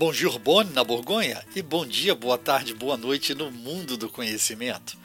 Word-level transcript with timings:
Bonjour, 0.00 0.38
bon 0.38 0.64
na 0.64 0.82
Borgonha 0.82 1.44
e 1.54 1.60
bom 1.60 1.84
dia, 1.84 2.14
boa 2.14 2.38
tarde, 2.38 2.72
boa 2.72 2.96
noite 2.96 3.34
no 3.34 3.50
mundo 3.50 3.98
do 3.98 4.08
conhecimento. 4.08 4.96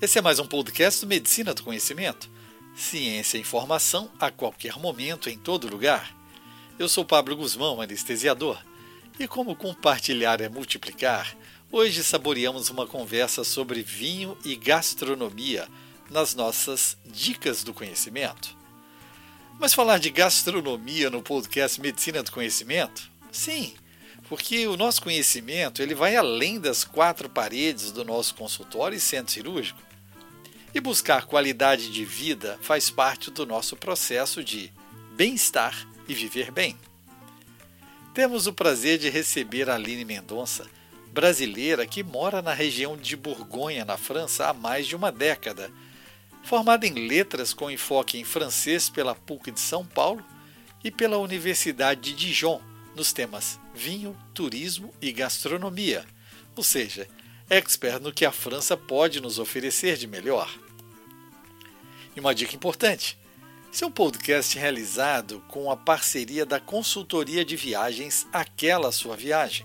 Esse 0.00 0.18
é 0.18 0.22
mais 0.22 0.38
um 0.38 0.46
podcast 0.46 1.02
do 1.02 1.06
Medicina 1.06 1.52
do 1.52 1.62
Conhecimento. 1.62 2.30
Ciência 2.74 3.36
e 3.36 3.42
informação 3.42 4.10
a 4.18 4.30
qualquer 4.30 4.78
momento, 4.78 5.28
em 5.28 5.36
todo 5.36 5.68
lugar. 5.68 6.16
Eu 6.78 6.88
sou 6.88 7.04
Pablo 7.04 7.36
Guzmão, 7.36 7.82
anestesiador, 7.82 8.56
e 9.20 9.28
como 9.28 9.54
compartilhar 9.54 10.40
é 10.40 10.48
multiplicar, 10.48 11.36
hoje 11.70 12.02
saboreamos 12.02 12.70
uma 12.70 12.86
conversa 12.86 13.44
sobre 13.44 13.82
vinho 13.82 14.38
e 14.42 14.56
gastronomia 14.56 15.68
nas 16.10 16.34
nossas 16.34 16.96
Dicas 17.04 17.62
do 17.62 17.74
Conhecimento. 17.74 18.56
Mas 19.60 19.74
falar 19.74 19.98
de 19.98 20.08
gastronomia 20.08 21.10
no 21.10 21.20
podcast 21.20 21.78
Medicina 21.78 22.22
do 22.22 22.32
Conhecimento? 22.32 23.10
Sim, 23.30 23.74
porque 24.28 24.66
o 24.66 24.76
nosso 24.76 25.00
conhecimento 25.02 25.80
ele 25.80 25.94
vai 25.94 26.14
além 26.14 26.60
das 26.60 26.84
quatro 26.84 27.28
paredes 27.28 27.90
do 27.90 28.04
nosso 28.04 28.34
consultório 28.34 28.96
e 28.96 29.00
centro 29.00 29.32
cirúrgico. 29.32 29.80
E 30.74 30.80
buscar 30.80 31.24
qualidade 31.24 31.90
de 31.90 32.04
vida 32.04 32.58
faz 32.60 32.90
parte 32.90 33.30
do 33.30 33.46
nosso 33.46 33.74
processo 33.74 34.44
de 34.44 34.70
bem-estar 35.16 35.88
e 36.06 36.12
viver 36.12 36.50
bem. 36.50 36.76
Temos 38.12 38.46
o 38.46 38.52
prazer 38.52 38.98
de 38.98 39.08
receber 39.08 39.70
a 39.70 39.76
Aline 39.76 40.04
Mendonça, 40.04 40.66
brasileira 41.10 41.86
que 41.86 42.02
mora 42.02 42.42
na 42.42 42.52
região 42.52 42.96
de 42.96 43.16
Borgonha, 43.16 43.84
na 43.84 43.96
França, 43.96 44.48
há 44.48 44.52
mais 44.52 44.86
de 44.86 44.94
uma 44.94 45.10
década. 45.10 45.70
Formada 46.42 46.86
em 46.86 47.08
letras 47.08 47.54
com 47.54 47.70
enfoque 47.70 48.18
em 48.18 48.24
francês 48.24 48.90
pela 48.90 49.14
PUC 49.14 49.50
de 49.50 49.60
São 49.60 49.86
Paulo 49.86 50.24
e 50.84 50.90
pela 50.90 51.16
Universidade 51.16 52.00
de 52.00 52.12
Dijon, 52.14 52.60
nos 52.94 53.12
temas 53.12 53.58
vinho, 53.78 54.16
turismo 54.34 54.92
e 55.00 55.12
gastronomia, 55.12 56.04
ou 56.56 56.64
seja, 56.64 57.08
expert 57.48 58.02
no 58.02 58.12
que 58.12 58.24
a 58.24 58.32
França 58.32 58.76
pode 58.76 59.20
nos 59.20 59.38
oferecer 59.38 59.96
de 59.96 60.08
melhor. 60.08 60.52
E 62.16 62.20
uma 62.20 62.34
dica 62.34 62.56
importante: 62.56 63.16
esse 63.72 63.84
é 63.84 63.86
um 63.86 63.92
podcast 63.92 64.58
realizado 64.58 65.40
com 65.46 65.70
a 65.70 65.76
parceria 65.76 66.44
da 66.44 66.58
consultoria 66.58 67.44
de 67.44 67.54
viagens 67.54 68.26
Aquela 68.32 68.90
Sua 68.90 69.16
Viagem, 69.16 69.64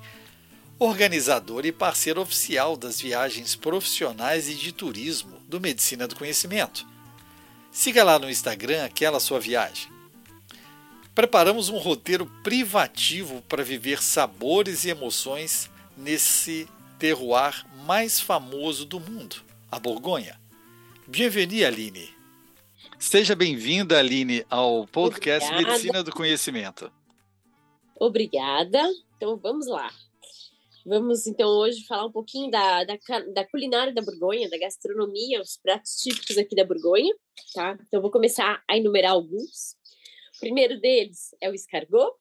organizador 0.77 1.65
e 1.65 1.71
parceiro 1.71 2.21
oficial 2.21 2.77
das 2.77 3.01
viagens 3.01 3.55
profissionais 3.55 4.47
e 4.47 4.53
de 4.53 4.71
turismo 4.71 5.41
do 5.47 5.59
Medicina 5.59 6.07
do 6.07 6.15
Conhecimento. 6.15 6.85
Siga 7.71 8.03
lá 8.03 8.19
no 8.19 8.29
Instagram 8.29 8.85
Aquela 8.85 9.19
Sua 9.19 9.39
Viagem. 9.39 9.92
Preparamos 11.15 11.69
um 11.69 11.77
roteiro 11.77 12.25
privativo 12.43 13.43
para 13.43 13.63
viver 13.63 14.01
sabores 14.01 14.83
e 14.83 14.89
emoções 14.89 15.69
nesse 15.95 16.67
terroir 16.97 17.63
mais 17.85 18.19
famoso 18.19 18.83
do 18.83 18.99
mundo, 18.99 19.35
a 19.69 19.77
Borgonha. 19.77 20.39
Bienvenue, 21.05 21.65
Aline. 21.65 22.09
Seja 22.97 23.35
bem-vinda, 23.35 23.99
Aline, 23.99 24.43
ao 24.49 24.87
podcast 24.87 25.47
Obrigada. 25.51 25.73
Medicina 25.73 26.03
do 26.03 26.11
Conhecimento. 26.11 26.91
Obrigada. 27.99 28.81
Então 29.15 29.37
vamos 29.37 29.67
lá. 29.67 29.91
Vamos 30.83 31.27
então 31.27 31.47
hoje 31.47 31.85
falar 31.85 32.07
um 32.07 32.11
pouquinho 32.11 32.49
da, 32.49 32.85
da, 32.85 32.97
da, 33.33 33.47
culinária 33.47 33.93
da 33.93 34.01
Borgonha, 34.01 34.49
da 34.49 34.57
gastronomia, 34.57 35.39
os 35.41 35.57
pratos 35.57 35.95
típicos 35.97 36.39
aqui 36.39 36.55
da 36.55 36.65
Borgonha, 36.65 37.13
tá? 37.53 37.77
Então 37.87 38.01
vou 38.01 38.09
começar 38.09 38.63
a 38.67 38.75
enumerar 38.75 39.11
alguns 39.11 39.77
primeiro 40.43 40.79
deles 40.79 41.33
é 41.41 41.49
o 41.49 41.53
escargot. 41.53 42.13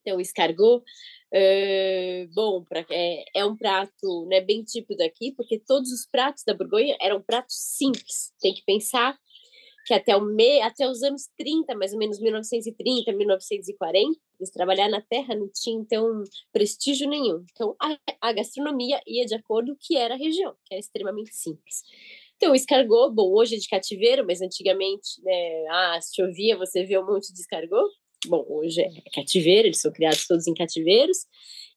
Então, 0.00 0.16
o 0.16 0.20
escargot, 0.20 0.82
uh, 0.82 2.34
bom, 2.34 2.64
pra, 2.64 2.84
é, 2.90 3.24
é, 3.34 3.44
um 3.44 3.56
prato 3.56 4.26
né, 4.26 4.40
bem 4.40 4.64
típico 4.64 4.96
daqui, 4.96 5.32
porque 5.32 5.58
todos 5.58 5.92
os 5.92 6.06
pratos 6.06 6.42
da 6.44 6.54
Borgonha 6.54 6.96
eram 7.00 7.22
pratos 7.22 7.54
simples. 7.56 8.32
Tem 8.40 8.52
que 8.52 8.64
pensar 8.64 9.16
que 9.86 9.94
até, 9.94 10.16
o 10.16 10.20
me, 10.20 10.60
até 10.62 10.88
os 10.88 11.02
anos 11.02 11.28
30, 11.38 11.74
mais 11.76 11.92
ou 11.92 11.98
menos 11.98 12.20
1930, 12.20 13.12
1940, 13.12 14.18
eles 14.38 14.50
trabalhar 14.50 14.88
na 14.88 15.00
terra 15.00 15.34
não 15.34 15.48
tinha, 15.52 15.78
então, 15.78 16.24
prestígio 16.52 17.08
nenhum. 17.08 17.44
Então, 17.52 17.76
a, 17.80 17.96
a 18.20 18.32
gastronomia 18.32 19.00
ia 19.06 19.24
de 19.26 19.34
acordo 19.34 19.72
com 19.72 19.74
o 19.74 19.78
que 19.80 19.96
era 19.96 20.14
a 20.14 20.18
região, 20.18 20.54
que 20.64 20.74
era 20.74 20.80
extremamente 20.80 21.34
simples. 21.34 21.82
Então, 22.40 22.52
o 22.52 22.54
escargot, 22.54 23.12
bom, 23.12 23.34
hoje 23.34 23.56
é 23.56 23.58
de 23.58 23.68
cativeiro, 23.68 24.24
mas 24.26 24.40
antigamente, 24.40 25.22
né, 25.22 25.66
ah, 25.68 25.98
se 26.00 26.16
chovia, 26.16 26.56
você 26.56 26.86
vê 26.86 26.98
um 26.98 27.04
monte 27.04 27.34
de 27.34 27.38
escargot. 27.38 27.86
Bom, 28.28 28.46
hoje 28.48 28.80
é 28.80 29.10
cativeiro, 29.12 29.68
eles 29.68 29.78
são 29.78 29.92
criados 29.92 30.26
todos 30.26 30.46
em 30.46 30.54
cativeiros, 30.54 31.18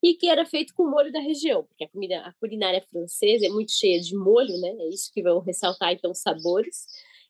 e 0.01 0.13
que 0.13 0.29
era 0.29 0.45
feito 0.45 0.73
com 0.73 0.89
molho 0.89 1.11
da 1.11 1.19
região, 1.19 1.65
porque 1.65 1.83
a 1.83 1.89
comida, 1.89 2.17
a 2.19 2.31
culinária 2.39 2.81
francesa 2.89 3.45
é 3.45 3.49
muito 3.49 3.73
cheia 3.73 3.99
de 3.99 4.15
molho, 4.15 4.57
né? 4.61 4.69
É 4.79 4.87
isso 4.87 5.11
que 5.13 5.21
vão 5.21 5.41
ressaltar, 5.41 5.91
então, 5.91 6.11
os 6.11 6.19
sabores. 6.19 6.85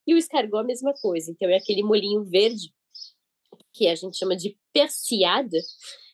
E 0.06 0.14
o 0.14 0.18
escargot, 0.18 0.60
a 0.60 0.64
mesma 0.64 0.94
coisa. 1.02 1.32
Então, 1.32 1.50
é 1.50 1.56
aquele 1.56 1.82
molinho 1.82 2.24
verde, 2.24 2.72
que 3.74 3.88
a 3.88 3.96
gente 3.96 4.16
chama 4.16 4.36
de 4.36 4.56
persiada, 4.72 5.58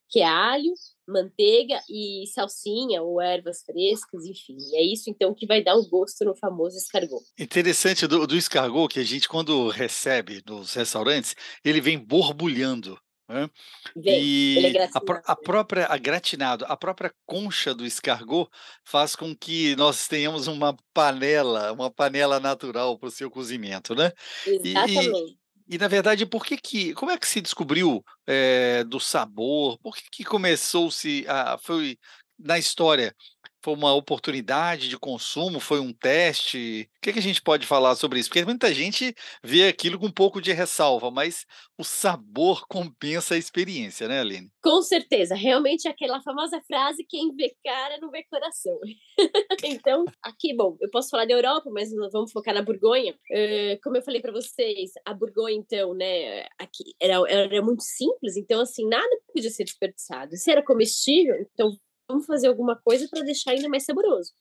que 0.07 0.22
é 0.22 0.25
alho, 0.25 0.74
manteiga 1.09 1.81
e 1.90 2.25
salsinha 2.28 3.02
ou 3.02 3.20
ervas 3.20 3.62
frescas, 3.64 4.25
enfim. 4.25 4.58
É 4.75 4.84
isso 4.84 5.09
então 5.09 5.34
que 5.34 5.46
vai 5.46 5.64
dar 5.64 5.75
o 5.75 5.88
gosto 5.88 6.24
no 6.24 6.36
famoso 6.36 6.78
escargot. 6.78 7.24
Interessante 7.38 8.08
do, 8.08 8.25
do 8.25 8.38
escargot 8.38 8.88
que 8.94 9.00
a 9.00 9.03
gente 9.03 9.28
quando 9.28 9.68
recebe 9.69 10.42
nos 10.46 10.74
restaurantes, 10.74 11.36
ele 11.64 11.81
vem 11.81 11.98
borbulhando. 11.98 12.98
Né? 13.30 13.48
Vem, 13.96 14.24
e 14.24 14.75
é 14.75 14.86
a, 14.86 14.90
a, 15.25 15.36
própria 15.36 15.86
a 15.86 15.98
gratinado, 15.98 16.66
a 16.68 16.75
própria 16.75 17.14
concha 17.28 17.75
do 17.75 17.86
escargot 17.86 18.50
faz 18.84 19.16
com 19.16 19.36
que 19.36 19.75
nós 19.75 20.08
tenhamos 20.08 20.48
uma 20.48 20.75
panela, 20.92 21.72
uma 21.72 21.92
panela 21.92 22.40
natural 22.40 22.98
para 22.98 23.08
o 23.08 23.12
seu 23.12 23.30
cozimento, 23.30 23.94
né? 23.94 24.12
Exatamente. 24.48 25.36
E, 25.36 25.38
e, 25.69 25.78
na 25.78 25.88
verdade, 25.88 26.25
por 26.25 26.44
que 26.46 26.57
que, 26.57 26.94
como 26.96 27.12
é 27.12 27.18
que 27.18 27.28
se 27.28 27.41
descobriu 27.41 28.03
é, 28.28 28.84
do 28.85 29.00
sabor? 29.00 29.78
Por 29.80 29.96
que 29.96 30.03
que 30.12 30.24
começou-se, 30.25 31.25
a, 31.28 31.57
foi 31.59 31.97
na 32.40 32.57
história, 32.57 33.16
foi 33.62 33.74
uma 33.74 33.94
oportunidade 33.94 34.88
de 34.88 34.97
consumo? 34.97 35.59
Foi 35.59 35.80
um 35.80 35.92
teste? 35.92 36.90
O 36.97 37.02
que, 37.02 37.14
que 37.14 37.20
a 37.20 37.22
gente 37.22 37.42
pode 37.42 37.68
falar 37.68 37.96
sobre 37.96 38.20
isso? 38.20 38.30
Porque 38.30 38.46
muita 38.46 38.74
gente 38.74 39.14
vê 39.44 39.68
aquilo 39.68 40.00
com 40.00 40.06
um 40.06 40.12
pouco 40.12 40.42
de 40.42 40.52
ressalva, 40.53 41.12
mas 41.12 41.46
o 41.78 41.84
sabor 41.84 42.66
compensa 42.69 43.36
a 43.36 43.38
experiência, 43.38 44.08
né, 44.08 44.22
Aline? 44.22 44.50
Com 44.64 44.81
certeza. 44.81 45.36
Realmente 45.36 45.88
é 45.88 45.92
aquela 45.92 46.22
famosa 46.22 46.62
frase: 46.68 47.06
quem 47.08 47.36
vê 47.36 47.53
cara 47.64 47.98
não 48.00 48.09
vê 48.09 48.24
coração. 48.24 48.78
então, 49.64 50.06
aqui, 50.24 50.56
bom, 50.56 50.78
eu 50.81 50.90
posso 50.90 51.09
falar 51.09 51.25
da 51.25 51.34
Europa, 51.34 51.69
mas 51.72 51.90
vamos 52.12 52.31
focar 52.31 52.53
na 52.53 52.62
Borgonha. 52.62 53.14
Uh, 53.14 53.80
como 53.84 53.98
eu 53.98 54.02
falei 54.02 54.22
para 54.22 54.31
vocês, 54.31 54.92
a 55.06 55.14
Borgonha, 55.14 55.56
então, 55.56 55.94
né, 55.94 56.46
aqui 56.58 56.96
era, 57.00 57.16
era 57.30 57.62
muito 57.62 57.84
simples, 57.84 58.38
então, 58.38 58.62
assim, 58.62 58.88
nada 58.88 59.09
podia 59.34 59.50
ser 59.50 59.64
desperdiçado. 59.64 60.36
Se 60.36 60.52
era 60.52 60.64
comestível, 60.64 61.36
então 61.53 61.78
vamos 62.09 62.25
fazer 62.25 62.47
alguma 62.47 62.75
coisa 62.75 63.08
para 63.08 63.22
deixar 63.22 63.52
ainda 63.52 63.70
mais 63.70 63.86
saboroso. 63.86 64.34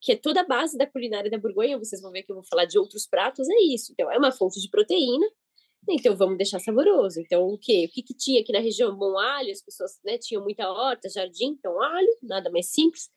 Que 0.00 0.12
é 0.12 0.16
toda 0.16 0.40
a 0.40 0.46
base 0.46 0.76
da 0.76 0.86
culinária 0.86 1.30
da 1.30 1.38
Borgonha, 1.38 1.78
vocês 1.78 2.02
vão 2.02 2.10
ver 2.10 2.24
que 2.24 2.32
eu 2.32 2.36
vou 2.36 2.44
falar 2.44 2.64
de 2.64 2.76
outros 2.76 3.06
pratos, 3.06 3.48
é 3.48 3.62
isso. 3.72 3.92
Então, 3.92 4.10
é 4.10 4.18
uma 4.18 4.32
fonte 4.32 4.60
de 4.60 4.68
proteína, 4.68 5.26
então 5.88 6.16
vamos 6.16 6.36
deixar 6.36 6.58
saboroso. 6.58 7.20
Então, 7.20 7.46
o 7.46 7.56
quê? 7.56 7.86
O 7.88 7.92
que, 7.92 8.02
que 8.02 8.14
tinha 8.14 8.40
aqui 8.40 8.52
na 8.52 8.58
região? 8.58 8.96
Bom 8.96 9.16
alho, 9.16 9.52
as 9.52 9.62
pessoas 9.62 9.92
né, 10.04 10.18
tinham 10.18 10.42
muita 10.42 10.68
horta, 10.68 11.08
jardim, 11.08 11.56
então 11.58 11.80
alho, 11.80 12.18
nada 12.20 12.50
mais 12.50 12.66
simples. 12.70 13.08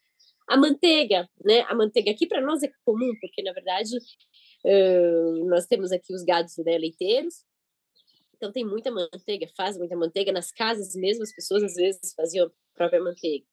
A 0.48 0.56
manteiga, 0.56 1.28
né? 1.44 1.62
A 1.62 1.74
manteiga 1.74 2.12
aqui 2.12 2.28
para 2.28 2.40
nós 2.40 2.62
é 2.62 2.70
comum, 2.86 3.12
porque 3.20 3.42
na 3.42 3.52
verdade 3.52 3.98
uh, 3.98 5.46
nós 5.48 5.66
temos 5.66 5.92
aqui 5.92 6.14
os 6.14 6.24
gados 6.24 6.56
né, 6.58 6.78
leiteiros, 6.78 7.44
então 8.36 8.52
tem 8.52 8.64
muita 8.64 8.92
manteiga, 8.92 9.48
faz 9.58 9.76
muita 9.76 9.96
manteiga 9.96 10.32
nas 10.32 10.52
casas 10.52 10.94
mesmo, 10.94 11.24
as 11.24 11.34
pessoas 11.34 11.64
às 11.64 11.74
vezes 11.74 12.14
faziam 12.14 12.46
a 12.46 12.52
própria 12.76 13.02
manteiga. 13.02 13.46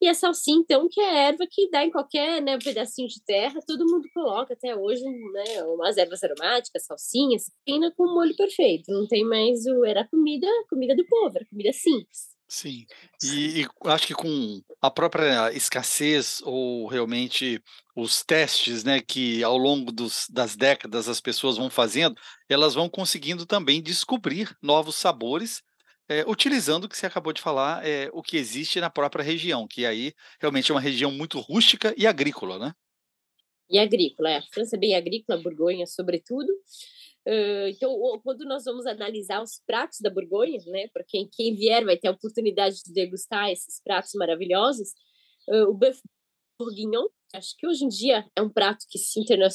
E 0.00 0.08
a 0.08 0.14
salsinha, 0.14 0.58
então, 0.58 0.88
que 0.90 1.00
é 1.00 1.28
erva 1.28 1.46
que 1.50 1.70
dá 1.70 1.82
em 1.82 1.90
qualquer 1.90 2.42
né, 2.42 2.58
pedacinho 2.58 3.08
de 3.08 3.22
terra, 3.24 3.60
todo 3.66 3.86
mundo 3.86 4.06
coloca 4.12 4.52
até 4.52 4.76
hoje, 4.76 5.02
né, 5.02 5.64
umas 5.64 5.96
ervas 5.96 6.22
aromáticas, 6.22 6.84
salsinhas, 6.84 7.50
pena 7.64 7.90
com 7.96 8.04
molho 8.14 8.36
perfeito. 8.36 8.92
Não 8.92 9.06
tem 9.06 9.24
mais 9.24 9.64
o. 9.66 9.84
Era 9.84 10.06
comida, 10.06 10.46
comida 10.68 10.94
do 10.94 11.06
povo, 11.06 11.36
era 11.36 11.46
comida 11.46 11.72
simples. 11.72 12.36
Sim, 12.48 12.86
e, 13.24 13.62
e, 13.62 13.66
acho 13.86 14.06
que 14.06 14.14
com 14.14 14.62
a 14.80 14.88
própria 14.88 15.52
escassez 15.52 16.40
ou 16.44 16.86
realmente 16.86 17.60
os 17.94 18.22
testes, 18.22 18.84
né, 18.84 19.00
que 19.00 19.42
ao 19.42 19.56
longo 19.56 19.90
dos, 19.90 20.28
das 20.30 20.54
décadas 20.54 21.08
as 21.08 21.20
pessoas 21.20 21.56
vão 21.56 21.68
fazendo, 21.68 22.14
elas 22.48 22.74
vão 22.74 22.88
conseguindo 22.88 23.44
também 23.44 23.82
descobrir 23.82 24.56
novos 24.62 24.94
sabores 24.94 25.60
é, 26.08 26.24
utilizando 26.26 26.84
o 26.84 26.88
que 26.88 26.96
você 26.96 27.06
acabou 27.06 27.32
de 27.32 27.40
falar, 27.40 27.86
é, 27.86 28.08
o 28.12 28.22
que 28.22 28.36
existe 28.36 28.80
na 28.80 28.90
própria 28.90 29.24
região, 29.24 29.66
que 29.66 29.84
aí 29.84 30.12
realmente 30.40 30.70
é 30.70 30.74
uma 30.74 30.80
região 30.80 31.10
muito 31.10 31.38
rústica 31.40 31.94
e 31.96 32.06
agrícola, 32.06 32.58
né? 32.58 32.74
E 33.68 33.78
agrícola, 33.78 34.30
é. 34.30 34.36
A 34.36 34.42
França 34.42 34.76
é 34.76 34.78
bem 34.78 34.94
agrícola, 34.94 35.38
a 35.38 35.42
Borgonha, 35.42 35.86
sobretudo. 35.86 36.48
Uh, 37.26 37.66
então, 37.68 37.90
quando 38.22 38.44
nós 38.44 38.64
vamos 38.64 38.86
analisar 38.86 39.42
os 39.42 39.60
pratos 39.66 39.98
da 40.00 40.08
Borgonha, 40.08 40.60
né, 40.66 40.86
para 40.92 41.02
quem, 41.02 41.28
quem 41.28 41.56
vier 41.56 41.84
vai 41.84 41.96
ter 41.96 42.06
a 42.06 42.12
oportunidade 42.12 42.84
de 42.84 42.92
degustar 42.92 43.50
esses 43.50 43.82
pratos 43.82 44.12
maravilhosos, 44.14 44.90
uh, 45.48 45.68
o 45.68 45.74
bœuf 45.74 46.00
bourguignon, 46.56 47.08
acho 47.34 47.56
que 47.58 47.66
hoje 47.66 47.84
em 47.84 47.88
dia 47.88 48.24
é 48.36 48.40
um 48.40 48.48
prato 48.48 48.86
que 48.88 48.98
se 48.98 49.18
interna 49.20 49.48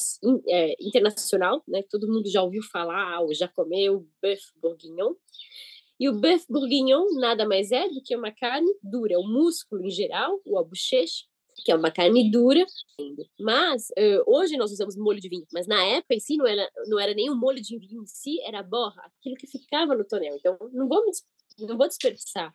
é, 0.49 0.75
internacional, 0.81 1.63
né, 1.65 1.81
todo 1.89 2.11
mundo 2.11 2.29
já 2.29 2.43
ouviu 2.43 2.61
falar 2.61 3.21
ou 3.21 3.33
já 3.33 3.47
comeu 3.47 4.05
bœuf 4.21 4.41
bourguignon. 4.61 5.13
E 6.01 6.09
o 6.09 6.13
bœuf 6.13 6.47
bourguignon 6.49 7.05
nada 7.19 7.47
mais 7.47 7.71
é 7.71 7.87
do 7.87 8.01
que 8.01 8.15
uma 8.15 8.31
carne 8.31 8.73
dura, 8.81 9.19
o 9.19 9.23
músculo 9.23 9.85
em 9.85 9.91
geral, 9.91 10.41
o 10.43 10.63
bocheche, 10.63 11.25
que 11.63 11.71
é 11.71 11.75
uma 11.75 11.91
carne 11.91 12.31
dura. 12.31 12.65
Mas 13.39 13.89
uh, 13.91 14.23
hoje 14.25 14.57
nós 14.57 14.71
usamos 14.71 14.97
molho 14.97 15.21
de 15.21 15.29
vinho, 15.29 15.45
mas 15.53 15.67
na 15.67 15.79
época 15.83 16.15
em 16.15 16.19
si 16.19 16.37
não 16.37 16.47
era, 16.47 16.67
não 16.87 16.99
era 16.99 17.13
nem 17.13 17.29
o 17.29 17.35
molho 17.35 17.61
de 17.61 17.77
vinho 17.77 18.01
em 18.01 18.07
si, 18.07 18.41
era 18.41 18.61
a 18.61 18.63
borra, 18.63 18.99
aquilo 19.19 19.35
que 19.35 19.45
ficava 19.45 19.93
no 19.93 20.03
tonel. 20.03 20.35
Então 20.37 20.57
não 20.73 20.87
vou, 20.87 21.05
não 21.59 21.77
vou 21.77 21.87
desperdiçar. 21.87 22.51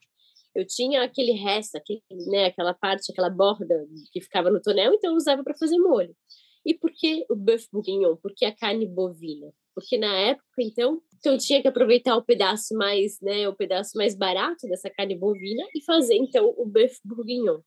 Eu 0.52 0.66
tinha 0.66 1.04
aquele 1.04 1.30
resto, 1.30 1.76
aquele, 1.76 2.02
né, 2.10 2.46
aquela 2.46 2.74
parte, 2.74 3.12
aquela 3.12 3.30
borda 3.30 3.86
que 4.10 4.20
ficava 4.20 4.50
no 4.50 4.60
tonel, 4.60 4.92
então 4.92 5.12
eu 5.12 5.16
usava 5.16 5.44
para 5.44 5.54
fazer 5.54 5.78
molho. 5.78 6.16
E 6.64 6.74
por 6.74 6.90
que 6.90 7.24
o 7.30 7.36
bœuf 7.36 7.68
bourguignon? 7.72 8.16
Por 8.16 8.34
que 8.34 8.44
a 8.44 8.52
carne 8.52 8.88
bovina? 8.88 9.52
Porque 9.76 9.98
na 9.98 10.12
época, 10.16 10.46
então, 10.58 11.02
então 11.18 11.36
tinha 11.36 11.60
que 11.60 11.68
aproveitar 11.68 12.16
o 12.16 12.24
pedaço 12.24 12.74
mais, 12.74 13.20
né, 13.20 13.46
o 13.46 13.54
pedaço 13.54 13.92
mais 13.94 14.16
barato 14.16 14.66
dessa 14.66 14.88
carne 14.88 15.14
bovina 15.14 15.62
e 15.74 15.84
fazer 15.84 16.14
então 16.14 16.52
o 16.56 16.64
bœuf 16.64 16.98
bourguignon 17.04 17.60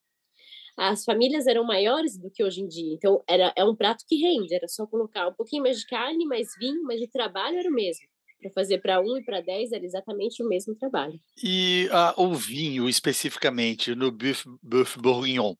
as 0.80 1.04
famílias 1.04 1.46
eram 1.46 1.66
maiores 1.66 2.18
do 2.18 2.32
que 2.32 2.42
hoje 2.42 2.62
em 2.62 2.68
dia. 2.68 2.94
Então, 2.94 3.22
era, 3.28 3.52
é 3.56 3.66
um 3.66 3.76
prato 3.76 4.06
que 4.08 4.16
rende, 4.16 4.56
era 4.56 4.68
só 4.68 4.88
colocar 4.88 5.28
um 5.28 5.34
pouquinho 5.34 5.64
mais 5.64 5.80
de 5.80 5.86
carne, 5.86 6.26
mais 6.26 6.48
vinho, 6.58 6.84
mas 6.84 7.02
o 7.02 7.12
trabalho 7.12 7.60
era 7.60 7.70
o 7.70 7.74
mesmo. 7.74 8.06
Para 8.42 8.52
fazer 8.52 8.78
para 8.78 9.02
um 9.02 9.18
e 9.18 9.24
para 9.26 9.42
dez 9.42 9.74
era 9.74 9.84
exatamente 9.84 10.42
o 10.42 10.48
mesmo 10.48 10.74
trabalho. 10.74 11.20
E 11.44 11.90
ah, 11.92 12.14
o 12.16 12.34
vinho, 12.34 12.88
especificamente, 12.88 13.94
no 13.94 14.10
Boeuf, 14.10 14.46
boeuf 14.64 14.98
Bourguignon, 14.98 15.54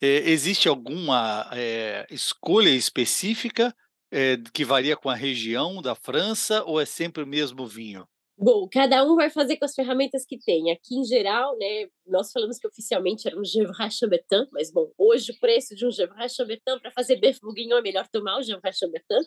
é, 0.00 0.30
existe 0.30 0.66
alguma 0.66 1.50
é, 1.52 2.06
escolha 2.10 2.70
específica 2.70 3.74
é, 4.12 4.36
que 4.52 4.64
varia 4.64 4.94
com 4.94 5.08
a 5.08 5.14
região 5.14 5.80
da 5.80 5.94
França 5.94 6.62
ou 6.64 6.78
é 6.78 6.84
sempre 6.84 7.22
o 7.22 7.26
mesmo 7.26 7.66
vinho? 7.66 8.06
Bom, 8.36 8.68
cada 8.70 9.04
um 9.04 9.14
vai 9.14 9.30
fazer 9.30 9.56
com 9.56 9.64
as 9.64 9.74
ferramentas 9.74 10.24
que 10.26 10.38
tem. 10.38 10.70
Aqui, 10.70 10.96
em 10.96 11.04
geral, 11.04 11.56
né, 11.58 11.86
nós 12.06 12.32
falamos 12.32 12.58
que 12.58 12.66
oficialmente 12.66 13.26
era 13.26 13.38
um 13.38 13.44
Gevrey 13.44 13.90
Chambertin, 13.90 14.48
mas, 14.50 14.72
bom, 14.72 14.90
hoje 14.98 15.32
o 15.32 15.38
preço 15.38 15.74
de 15.74 15.86
um 15.86 15.90
Gevrey 15.90 16.28
Chambertin 16.28 16.78
para 16.80 16.90
fazer 16.90 17.20
Bourguignon 17.40 17.78
é 17.78 17.82
melhor 17.82 18.08
tomar 18.08 18.38
o 18.38 18.42
Gevrey 18.42 18.72
Chambertin. 18.72 19.24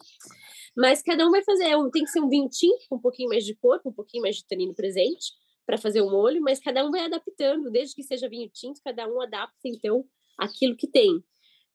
Mas 0.75 1.01
cada 1.01 1.25
um 1.25 1.31
vai 1.31 1.43
fazer, 1.43 1.63
é 1.63 1.75
tem 1.91 2.03
que 2.03 2.09
ser 2.09 2.19
um 2.19 2.27
vinho 2.27 2.49
tinto, 2.49 2.85
com 2.89 2.97
um 2.97 3.01
pouquinho 3.01 3.29
mais 3.29 3.45
de 3.45 3.55
cor, 3.55 3.81
com 3.81 3.89
um 3.89 3.93
pouquinho 3.93 4.21
mais 4.21 4.35
de 4.35 4.45
tanino 4.45 4.75
presente, 4.75 5.33
para 5.65 5.77
fazer 5.77 6.01
o 6.01 6.09
molho, 6.09 6.41
mas 6.41 6.59
cada 6.59 6.85
um 6.85 6.91
vai 6.91 7.05
adaptando, 7.05 7.71
desde 7.71 7.95
que 7.95 8.03
seja 8.03 8.27
vinho 8.27 8.49
tinto, 8.53 8.81
cada 8.83 9.07
um 9.07 9.21
adapta, 9.21 9.55
então, 9.65 10.03
aquilo 10.37 10.75
que 10.75 10.87
tem. 10.87 11.23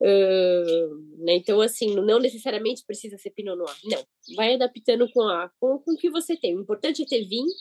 Uh, 0.01 1.25
né? 1.25 1.35
Então, 1.35 1.61
assim, 1.61 1.95
não 1.95 2.19
necessariamente 2.19 2.85
precisa 2.87 3.19
ser 3.19 3.31
Pinot 3.31 3.57
Noir. 3.57 3.77
Não, 3.85 4.03
vai 4.35 4.55
adaptando 4.55 5.11
com, 5.13 5.23
a, 5.23 5.51
com, 5.61 5.79
com 5.79 5.93
o 5.93 5.97
que 5.97 6.11
você 6.11 6.37
tem. 6.37 6.57
O 6.57 6.63
importante 6.63 7.03
é 7.03 7.07
ter 7.07 7.25
vinho. 7.25 7.53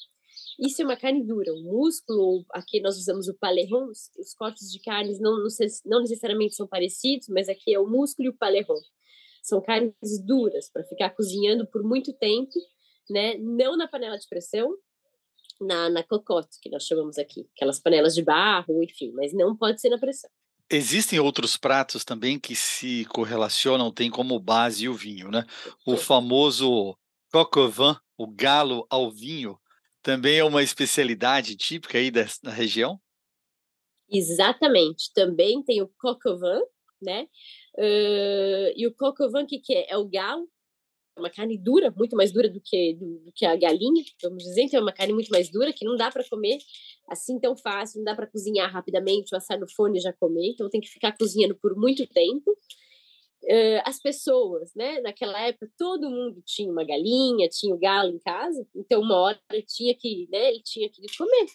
Isso 0.57 0.81
é 0.81 0.85
uma 0.85 0.95
carne 0.95 1.23
dura. 1.23 1.53
O 1.53 1.63
músculo, 1.63 2.45
aqui 2.51 2.79
nós 2.81 2.97
usamos 2.97 3.27
o 3.27 3.33
palerron, 3.33 3.87
os 3.87 4.33
cortes 4.35 4.71
de 4.71 4.79
carnes 4.79 5.19
não, 5.19 5.37
não 5.85 6.01
necessariamente 6.01 6.55
são 6.55 6.67
parecidos, 6.67 7.27
mas 7.29 7.47
aqui 7.49 7.73
é 7.73 7.79
o 7.79 7.87
músculo 7.87 8.27
e 8.27 8.29
o 8.29 8.37
palerron. 8.37 8.79
São 9.41 9.61
carnes 9.61 9.93
duras 10.25 10.69
para 10.69 10.83
ficar 10.83 11.09
cozinhando 11.11 11.65
por 11.65 11.83
muito 11.83 12.13
tempo, 12.13 12.51
né? 13.09 13.37
Não 13.37 13.77
na 13.77 13.87
panela 13.87 14.17
de 14.17 14.27
pressão, 14.27 14.75
na, 15.59 15.89
na 15.89 16.03
cocotte, 16.03 16.59
que 16.61 16.69
nós 16.69 16.83
chamamos 16.83 17.17
aqui, 17.17 17.49
aquelas 17.55 17.79
panelas 17.79 18.15
de 18.15 18.21
barro, 18.21 18.83
enfim, 18.83 19.11
mas 19.13 19.33
não 19.33 19.55
pode 19.55 19.81
ser 19.81 19.89
na 19.89 19.97
pressão. 19.97 20.29
Existem 20.71 21.19
outros 21.19 21.57
pratos 21.57 22.05
também 22.05 22.39
que 22.39 22.55
se 22.55 23.05
correlacionam, 23.05 23.91
tem 23.91 24.09
como 24.09 24.39
base 24.39 24.87
o 24.87 24.93
vinho, 24.93 25.31
né? 25.31 25.43
O 25.85 25.97
famoso 25.97 26.95
coq 27.31 27.59
au 27.59 27.69
vin, 27.69 27.95
o 28.15 28.27
galo 28.27 28.85
ao 28.89 29.09
vinho, 29.09 29.59
também 30.03 30.37
é 30.37 30.43
uma 30.43 30.61
especialidade 30.61 31.55
típica 31.55 31.97
aí 31.97 32.11
da, 32.11 32.25
da 32.43 32.51
região? 32.51 32.99
Exatamente, 34.11 35.11
também 35.13 35.63
tem 35.63 35.81
o 35.81 35.87
coq 35.99 36.27
au 36.27 36.39
vin, 36.39 36.61
né? 37.01 37.27
Uh, 37.75 38.73
e 38.75 38.85
o 38.87 38.93
coq 38.93 39.21
au 39.23 39.31
vin, 39.31 39.45
que, 39.47 39.59
que 39.59 39.73
é? 39.73 39.91
É 39.91 39.97
o 39.97 40.07
galo, 40.07 40.47
uma 41.19 41.29
carne 41.29 41.57
dura, 41.57 41.93
muito 41.95 42.15
mais 42.15 42.31
dura 42.31 42.49
do 42.49 42.59
que, 42.59 42.95
do, 42.95 43.19
do 43.19 43.31
que 43.33 43.45
a 43.45 43.55
galinha, 43.55 44.03
vamos 44.23 44.43
dizer, 44.43 44.63
então 44.63 44.79
é 44.79 44.81
uma 44.81 44.93
carne 44.93 45.13
muito 45.13 45.29
mais 45.29 45.49
dura 45.49 45.73
que 45.73 45.85
não 45.85 45.95
dá 45.95 46.09
para 46.11 46.27
comer 46.29 46.57
assim 47.07 47.39
tão 47.39 47.55
fácil, 47.55 47.97
não 47.97 48.05
dá 48.05 48.15
para 48.15 48.27
cozinhar 48.27 48.71
rapidamente, 48.71 49.33
ou 49.33 49.37
assar 49.37 49.59
no 49.59 49.69
fone 49.69 49.97
e 49.97 50.01
já 50.01 50.13
comer, 50.13 50.49
então 50.49 50.69
tem 50.69 50.81
que 50.81 50.89
ficar 50.89 51.15
cozinhando 51.17 51.55
por 51.55 51.75
muito 51.75 52.05
tempo. 52.07 52.51
Uh, 53.41 53.81
as 53.85 54.01
pessoas, 54.01 54.73
né, 54.75 54.99
naquela 54.99 55.39
época 55.47 55.71
todo 55.77 56.09
mundo 56.09 56.43
tinha 56.45 56.69
uma 56.69 56.83
galinha, 56.83 57.47
tinha 57.47 57.73
o 57.73 57.79
galo 57.79 58.13
em 58.13 58.19
casa, 58.19 58.67
então 58.75 59.01
uma 59.01 59.15
hora 59.15 59.39
ele 59.51 59.63
tinha 59.63 59.95
que, 59.95 60.27
né, 60.29 60.49
ele 60.49 60.61
tinha 60.61 60.89
que 60.89 61.01
comer. 61.17 61.47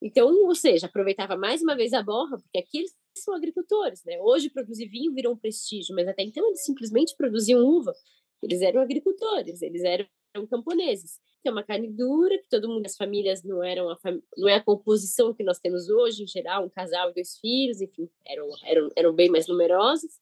Então, 0.00 0.32
ou 0.46 0.54
seja, 0.54 0.86
aproveitava 0.86 1.36
mais 1.36 1.60
uma 1.60 1.74
vez 1.74 1.92
a 1.92 2.02
borra, 2.02 2.38
porque 2.38 2.58
aqui 2.58 2.78
eles 2.78 2.94
são 3.16 3.34
agricultores, 3.34 4.04
né? 4.04 4.18
Hoje 4.20 4.48
produzir 4.48 4.86
vinho 4.86 5.12
virou 5.12 5.32
um 5.32 5.36
prestígio, 5.36 5.94
mas 5.94 6.06
até 6.06 6.22
então 6.22 6.46
eles 6.46 6.64
simplesmente 6.64 7.16
produziam 7.16 7.64
uva. 7.64 7.92
Eles 8.42 8.60
eram 8.62 8.80
agricultores, 8.80 9.62
eles 9.62 9.82
eram 9.82 10.06
camponeses 10.48 11.18
é 11.48 11.50
uma 11.50 11.62
carne 11.62 11.88
dura, 11.88 12.38
que 12.38 12.48
todo 12.48 12.68
mundo, 12.68 12.86
as 12.86 12.96
famílias 12.96 13.42
não 13.42 13.62
eram 13.62 13.90
a 13.90 13.96
fam... 13.96 14.20
não 14.36 14.48
é 14.48 14.56
a 14.56 14.62
composição 14.62 15.34
que 15.34 15.42
nós 15.42 15.58
temos 15.58 15.88
hoje, 15.88 16.22
em 16.22 16.26
geral, 16.26 16.64
um 16.64 16.70
casal 16.70 17.10
e 17.10 17.14
dois 17.14 17.38
filhos, 17.38 17.80
enfim, 17.80 18.08
eram, 18.26 18.48
eram, 18.64 18.88
eram 18.96 19.12
bem 19.12 19.28
mais 19.28 19.46
numerosos. 19.46 20.12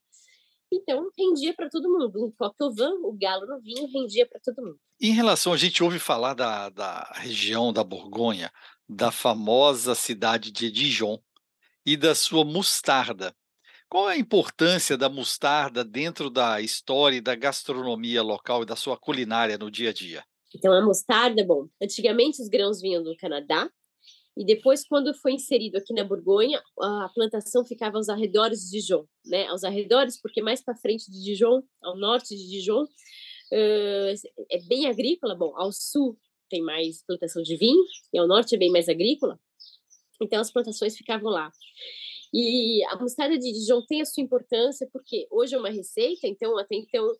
Então, 0.73 1.09
rendia 1.17 1.55
para 1.55 1.69
todo 1.69 1.89
mundo. 1.89 2.25
O 2.25 2.33
coquevan, 2.33 2.95
o 3.03 3.13
galo 3.13 3.47
no 3.47 3.61
vinho, 3.61 3.87
rendia 3.87 4.27
para 4.27 4.41
todo 4.41 4.65
mundo. 4.65 4.81
Em 5.01 5.13
relação, 5.13 5.53
a 5.53 5.57
gente 5.57 5.83
ouve 5.83 5.99
falar 5.99 6.35
da, 6.35 6.69
da 6.71 7.13
região 7.15 7.73
da 7.73 7.85
Borgonha, 7.85 8.51
da 8.89 9.13
famosa 9.13 9.95
cidade 9.95 10.51
de 10.51 10.71
Dijon 10.71 11.19
e 11.85 11.97
da 11.97 12.15
sua 12.15 12.45
mostarda. 12.45 13.35
Qual 13.89 14.11
é 14.11 14.15
a 14.15 14.19
importância 14.19 14.97
da 14.97 15.09
mostarda 15.09 15.85
dentro 15.85 16.29
da 16.29 16.61
história 16.61 17.17
e 17.17 17.21
da 17.21 17.35
gastronomia 17.35 18.23
local 18.23 18.63
e 18.63 18.67
da 18.67 18.77
sua 18.77 18.97
culinária 18.97 19.57
no 19.57 19.71
dia 19.71 19.91
a 19.91 19.93
dia? 19.93 20.25
Então, 20.55 20.73
a 20.73 20.85
mostarda, 20.85 21.45
bom, 21.45 21.69
antigamente 21.81 22.43
os 22.43 22.49
grãos 22.49 22.81
vinham 22.81 23.03
do 23.03 23.17
Canadá, 23.17 23.71
e 24.37 24.45
depois, 24.45 24.87
quando 24.87 25.15
foi 25.15 25.33
inserido 25.33 25.79
aqui 25.79 25.95
na 25.95 26.05
Borgonha, 26.05 26.63
a 26.79 27.09
plantação 27.15 27.65
ficava 27.65 27.97
aos 27.97 28.11
arredores 28.11 28.61
de 28.63 28.81
Dijon, 28.81 29.07
né? 29.25 29.47
Aos 29.47 29.65
arredores, 29.65 30.21
porque 30.21 30.43
mais 30.43 30.63
para 30.63 30.77
frente 30.77 31.11
de 31.11 31.23
Dijon, 31.25 31.63
ao 31.83 31.97
norte 31.97 32.37
de 32.37 32.47
Dijon, 32.47 32.85
é 33.51 34.59
bem 34.69 34.89
agrícola. 34.89 35.35
Bom, 35.35 35.55
ao 35.57 35.73
sul 35.73 36.19
tem 36.51 36.61
mais 36.61 37.03
plantação 37.07 37.43
de 37.43 37.57
vinho, 37.57 37.83
e 38.13 38.19
ao 38.19 38.27
norte 38.27 38.55
é 38.55 38.59
bem 38.59 38.71
mais 38.71 38.91
agrícola. 38.91 39.39
Então, 40.21 40.41
as 40.41 40.53
plantações 40.53 40.97
ficavam 40.97 41.31
lá. 41.31 41.51
E 42.33 42.85
a 42.87 42.97
mostarda 42.97 43.39
de 43.39 43.53
Dijon 43.53 43.83
tem 43.87 44.01
a 44.03 44.05
sua 44.05 44.23
importância, 44.23 44.89
porque 44.93 45.27
hoje 45.31 45.55
é 45.55 45.59
uma 45.59 45.71
receita, 45.71 46.27
então, 46.27 46.59
até 46.59 46.77
então, 46.77 47.13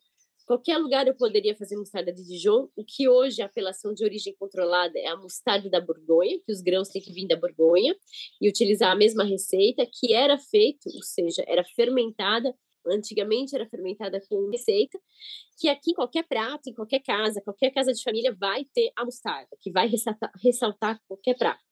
Qualquer 0.47 0.77
lugar 0.77 1.05
eu 1.05 1.13
poderia 1.13 1.57
fazer 1.57 1.75
mostarda 1.75 2.09
de 2.09 2.23
Dijon. 2.23 2.69
O 2.73 2.81
que 2.81 3.09
hoje 3.09 3.41
a 3.41 3.47
apelação 3.47 3.93
de 3.93 4.05
origem 4.05 4.33
controlada 4.39 4.97
é 4.97 5.07
a 5.07 5.17
mostarda 5.17 5.69
da 5.69 5.81
Borgonha, 5.81 6.39
que 6.39 6.53
os 6.53 6.61
grãos 6.61 6.87
têm 6.87 7.01
que 7.01 7.11
vir 7.11 7.27
da 7.27 7.35
Borgonha, 7.35 7.93
e 8.39 8.47
utilizar 8.47 8.89
a 8.89 8.95
mesma 8.95 9.25
receita 9.25 9.85
que 9.85 10.13
era 10.13 10.37
feito, 10.37 10.87
ou 10.95 11.03
seja, 11.03 11.43
era 11.45 11.65
fermentada 11.75 12.55
antigamente 12.89 13.53
era 13.53 13.67
fermentada 13.67 14.21
com 14.29 14.49
receita, 14.49 14.97
que 15.59 15.67
aqui 15.67 15.91
em 15.91 15.93
qualquer 15.93 16.23
prato, 16.23 16.69
em 16.69 16.73
qualquer 16.73 16.99
casa, 16.99 17.41
qualquer 17.41 17.71
casa 17.71 17.91
de 17.91 18.01
família 18.01 18.33
vai 18.33 18.63
ter 18.73 18.91
a 18.95 19.03
mostarda, 19.03 19.49
que 19.59 19.69
vai 19.71 19.87
ressaltar, 19.87 20.31
ressaltar 20.41 21.01
qualquer 21.05 21.37
prato. 21.37 21.66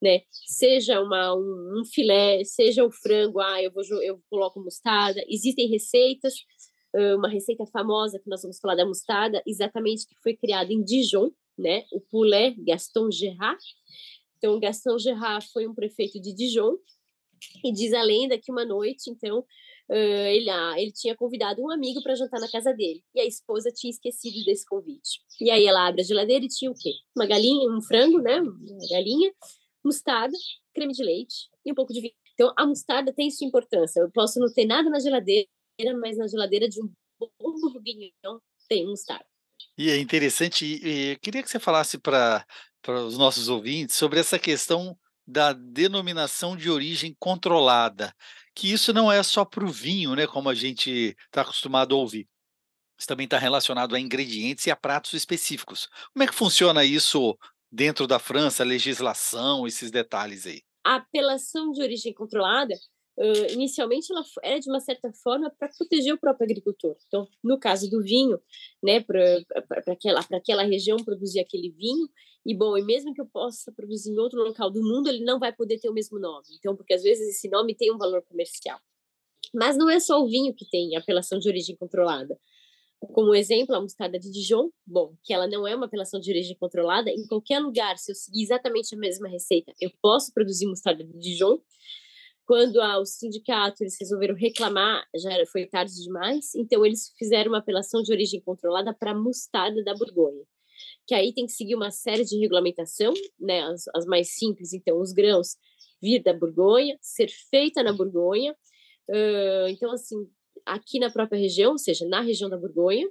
Né? 0.00 0.22
Seja 0.30 1.00
uma, 1.00 1.34
um, 1.34 1.80
um 1.80 1.84
filé, 1.84 2.42
seja 2.44 2.84
o 2.84 2.90
frango, 2.90 3.40
ah, 3.40 3.62
eu, 3.62 3.72
vou, 3.72 3.82
eu 4.02 4.20
coloco 4.28 4.60
mostarda. 4.60 5.22
Existem 5.28 5.68
receitas 5.68 6.34
uma 7.16 7.28
receita 7.28 7.64
famosa 7.66 8.18
que 8.18 8.28
nós 8.28 8.42
vamos 8.42 8.58
falar 8.58 8.74
da 8.74 8.84
mostarda, 8.84 9.42
exatamente 9.46 10.06
que 10.06 10.14
foi 10.22 10.36
criada 10.36 10.72
em 10.72 10.82
Dijon, 10.82 11.30
né? 11.56 11.84
O 11.90 12.00
poulet 12.00 12.54
Gaston 12.62 13.10
Gerard. 13.10 13.62
Então, 14.36 14.58
Gaston 14.60 14.98
Gerard 14.98 15.46
foi 15.52 15.66
um 15.66 15.74
prefeito 15.74 16.20
de 16.20 16.34
Dijon 16.34 16.76
e 17.64 17.72
diz 17.72 17.92
a 17.92 18.02
lenda 18.02 18.38
que 18.38 18.52
uma 18.52 18.64
noite, 18.64 19.10
então, 19.10 19.44
ele, 19.96 20.50
ah, 20.50 20.74
ele 20.78 20.92
tinha 20.92 21.14
convidado 21.14 21.62
um 21.62 21.70
amigo 21.70 22.02
para 22.02 22.14
jantar 22.14 22.40
na 22.40 22.50
casa 22.50 22.72
dele 22.72 23.02
e 23.14 23.20
a 23.20 23.26
esposa 23.26 23.70
tinha 23.70 23.90
esquecido 23.90 24.44
desse 24.44 24.64
convite. 24.66 25.20
E 25.40 25.50
aí 25.50 25.66
ela 25.66 25.86
abre 25.86 26.02
a 26.02 26.04
geladeira 26.04 26.44
e 26.44 26.48
tinha 26.48 26.70
o 26.70 26.74
quê? 26.74 26.92
Uma 27.16 27.26
galinha, 27.26 27.70
um 27.70 27.82
frango, 27.82 28.18
né? 28.20 28.40
Uma 28.40 28.88
galinha, 28.90 29.32
mostarda, 29.84 30.36
creme 30.74 30.92
de 30.92 31.02
leite 31.02 31.48
e 31.64 31.72
um 31.72 31.74
pouco 31.74 31.92
de 31.92 32.00
vinho. 32.00 32.14
Então, 32.34 32.52
a 32.56 32.66
mostarda 32.66 33.12
tem 33.12 33.30
sua 33.30 33.46
importância. 33.46 34.00
Eu 34.00 34.10
posso 34.10 34.40
não 34.40 34.52
ter 34.52 34.66
nada 34.66 34.88
na 34.88 34.98
geladeira, 34.98 35.46
mas 36.00 36.16
na 36.16 36.26
geladeira 36.26 36.68
de 36.68 36.80
um 36.82 36.90
bom 37.18 37.60
burguinhão 37.60 38.40
tem 38.68 38.86
mostarda. 38.86 39.26
E 39.76 39.90
é 39.90 39.98
interessante, 39.98 40.64
e, 40.64 41.12
e 41.12 41.18
queria 41.18 41.42
que 41.42 41.50
você 41.50 41.58
falasse 41.58 41.98
para 41.98 42.44
os 43.06 43.16
nossos 43.16 43.48
ouvintes 43.48 43.96
sobre 43.96 44.18
essa 44.18 44.38
questão 44.38 44.96
da 45.26 45.52
denominação 45.52 46.56
de 46.56 46.68
origem 46.68 47.14
controlada, 47.18 48.14
que 48.54 48.72
isso 48.72 48.92
não 48.92 49.10
é 49.10 49.22
só 49.22 49.44
para 49.44 49.64
o 49.64 49.68
vinho, 49.68 50.14
né, 50.14 50.26
como 50.26 50.48
a 50.48 50.54
gente 50.54 51.16
está 51.26 51.42
acostumado 51.42 51.94
a 51.94 51.98
ouvir. 51.98 52.28
Isso 52.98 53.08
também 53.08 53.24
está 53.24 53.38
relacionado 53.38 53.94
a 53.94 54.00
ingredientes 54.00 54.66
e 54.66 54.70
a 54.70 54.76
pratos 54.76 55.12
específicos. 55.14 55.88
Como 56.12 56.22
é 56.22 56.26
que 56.26 56.34
funciona 56.34 56.84
isso 56.84 57.36
dentro 57.70 58.06
da 58.06 58.18
França, 58.18 58.62
legislação, 58.62 59.66
esses 59.66 59.90
detalhes 59.90 60.46
aí? 60.46 60.62
A 60.84 60.96
apelação 60.96 61.72
de 61.72 61.82
origem 61.82 62.12
controlada 62.12 62.74
Uh, 63.18 63.52
inicialmente 63.52 64.10
ela 64.10 64.22
era 64.42 64.58
de 64.58 64.70
uma 64.70 64.80
certa 64.80 65.12
forma 65.12 65.50
para 65.58 65.68
proteger 65.68 66.14
o 66.14 66.18
próprio 66.18 66.44
agricultor. 66.44 66.96
Então, 67.06 67.28
no 67.44 67.58
caso 67.58 67.90
do 67.90 68.02
vinho, 68.02 68.40
né, 68.82 69.00
para 69.00 69.44
aquela 69.88 70.22
para 70.22 70.38
aquela 70.38 70.62
região 70.62 70.96
produzir 70.96 71.40
aquele 71.40 71.70
vinho 71.70 72.08
e 72.44 72.56
bom, 72.56 72.76
e 72.76 72.82
mesmo 72.82 73.12
que 73.12 73.20
eu 73.20 73.26
possa 73.26 73.70
produzir 73.70 74.10
em 74.10 74.18
outro 74.18 74.42
local 74.42 74.70
do 74.70 74.82
mundo, 74.82 75.08
ele 75.08 75.24
não 75.24 75.38
vai 75.38 75.54
poder 75.54 75.78
ter 75.78 75.88
o 75.88 75.92
mesmo 75.92 76.18
nome. 76.18 76.46
Então, 76.58 76.74
porque 76.74 76.94
às 76.94 77.02
vezes 77.02 77.36
esse 77.36 77.48
nome 77.48 77.74
tem 77.74 77.92
um 77.92 77.98
valor 77.98 78.22
comercial. 78.22 78.80
Mas 79.54 79.76
não 79.76 79.90
é 79.90 80.00
só 80.00 80.20
o 80.20 80.26
vinho 80.26 80.54
que 80.54 80.68
tem 80.68 80.96
apelação 80.96 81.38
de 81.38 81.48
origem 81.48 81.76
controlada. 81.76 82.38
Como 82.98 83.34
exemplo, 83.34 83.74
a 83.74 83.80
mostarda 83.80 84.18
de 84.18 84.30
Dijon, 84.30 84.70
bom, 84.86 85.14
que 85.24 85.34
ela 85.34 85.46
não 85.46 85.66
é 85.66 85.74
uma 85.74 85.86
apelação 85.86 86.20
de 86.20 86.30
origem 86.30 86.56
controlada, 86.56 87.10
em 87.10 87.26
qualquer 87.26 87.58
lugar, 87.58 87.98
se 87.98 88.12
eu 88.12 88.14
seguir 88.14 88.44
exatamente 88.44 88.94
a 88.94 88.98
mesma 88.98 89.28
receita, 89.28 89.72
eu 89.80 89.90
posso 90.00 90.32
produzir 90.32 90.66
mostarda 90.66 91.04
de 91.04 91.18
Dijon, 91.18 91.58
quando 92.44 92.80
ah, 92.80 92.98
o 92.98 93.04
sindicato 93.04 93.82
eles 93.82 93.96
resolveram 94.00 94.34
reclamar, 94.34 95.04
já 95.16 95.30
foi 95.46 95.66
tarde 95.66 95.94
demais, 96.02 96.54
então 96.54 96.84
eles 96.84 97.12
fizeram 97.16 97.52
uma 97.52 97.58
apelação 97.58 98.02
de 98.02 98.12
origem 98.12 98.40
controlada 98.40 98.92
para 98.94 99.12
a 99.12 99.14
mostarda 99.14 99.82
da 99.84 99.94
Borgonha, 99.94 100.44
que 101.06 101.14
aí 101.14 101.32
tem 101.32 101.46
que 101.46 101.52
seguir 101.52 101.74
uma 101.74 101.90
série 101.90 102.24
de 102.24 102.38
regulamentação, 102.38 103.14
né, 103.38 103.62
as, 103.62 103.84
as 103.94 104.06
mais 104.06 104.34
simples, 104.36 104.72
então 104.72 105.00
os 105.00 105.12
grãos 105.12 105.56
vir 106.00 106.22
da 106.22 106.32
Borgonha, 106.32 106.98
ser 107.00 107.28
feita 107.50 107.82
na 107.82 107.92
Borgonha, 107.92 108.52
uh, 108.52 109.68
então 109.68 109.92
assim, 109.92 110.16
aqui 110.66 110.98
na 110.98 111.10
própria 111.10 111.38
região, 111.38 111.72
ou 111.72 111.78
seja, 111.78 112.06
na 112.06 112.20
região 112.20 112.50
da 112.50 112.56
Borgonha, 112.56 113.08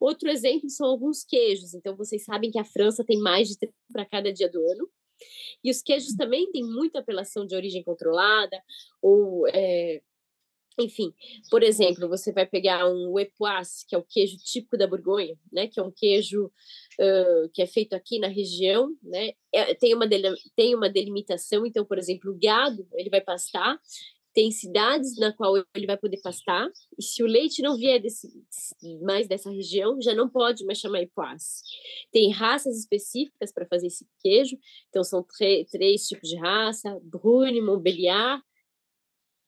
Outro 0.00 0.28
exemplo 0.28 0.70
são 0.70 0.86
alguns 0.86 1.24
queijos. 1.24 1.74
Então, 1.74 1.96
vocês 1.96 2.24
sabem 2.24 2.50
que 2.50 2.58
a 2.58 2.64
França 2.64 3.04
tem 3.04 3.18
mais 3.18 3.48
de 3.48 3.56
para 3.92 4.04
cada 4.04 4.32
dia 4.32 4.48
do 4.48 4.58
ano. 4.58 4.88
E 5.62 5.70
os 5.70 5.82
queijos 5.82 6.14
também 6.14 6.50
têm 6.50 6.64
muita 6.64 7.00
apelação 7.00 7.46
de 7.46 7.54
origem 7.54 7.82
controlada, 7.82 8.62
ou 9.02 9.46
é, 9.48 10.00
enfim, 10.78 11.12
por 11.50 11.62
exemplo, 11.62 12.08
você 12.08 12.32
vai 12.32 12.46
pegar 12.46 12.88
um 12.88 13.18
epoisse, 13.18 13.84
que 13.86 13.94
é 13.94 13.98
o 13.98 14.04
queijo 14.04 14.36
típico 14.38 14.78
da 14.78 14.86
Borgonha, 14.86 15.36
né, 15.52 15.66
que 15.66 15.80
é 15.80 15.82
um 15.82 15.90
queijo 15.90 16.46
uh, 16.46 17.48
que 17.52 17.60
é 17.60 17.66
feito 17.66 17.94
aqui 17.94 18.18
na 18.18 18.28
região, 18.28 18.96
né, 19.02 19.32
é, 19.52 19.74
tem, 19.74 19.92
uma 19.92 20.06
tem 20.54 20.74
uma 20.74 20.88
delimitação, 20.88 21.66
então, 21.66 21.84
por 21.84 21.98
exemplo, 21.98 22.30
o 22.30 22.38
gado, 22.40 22.86
ele 22.92 23.10
vai 23.10 23.20
pastar, 23.20 23.78
tem 24.38 24.52
cidades 24.52 25.16
na 25.16 25.32
qual 25.32 25.56
ele 25.74 25.84
vai 25.84 25.96
poder 25.96 26.20
pastar, 26.22 26.70
e 26.96 27.02
se 27.02 27.24
o 27.24 27.26
leite 27.26 27.60
não 27.60 27.76
vier 27.76 28.00
desse, 28.00 28.28
mais 29.02 29.26
dessa 29.26 29.50
região, 29.50 30.00
já 30.00 30.14
não 30.14 30.28
pode 30.28 30.64
mais 30.64 30.78
chamar 30.78 31.02
Ipoás. 31.02 31.60
Tem 32.12 32.30
raças 32.30 32.78
específicas 32.78 33.52
para 33.52 33.66
fazer 33.66 33.88
esse 33.88 34.06
queijo, 34.20 34.56
então 34.88 35.02
são 35.02 35.26
três 35.72 36.06
tipos 36.06 36.28
de 36.28 36.36
raça, 36.36 37.00
Brune, 37.02 37.60
Montbéliard, 37.60 38.40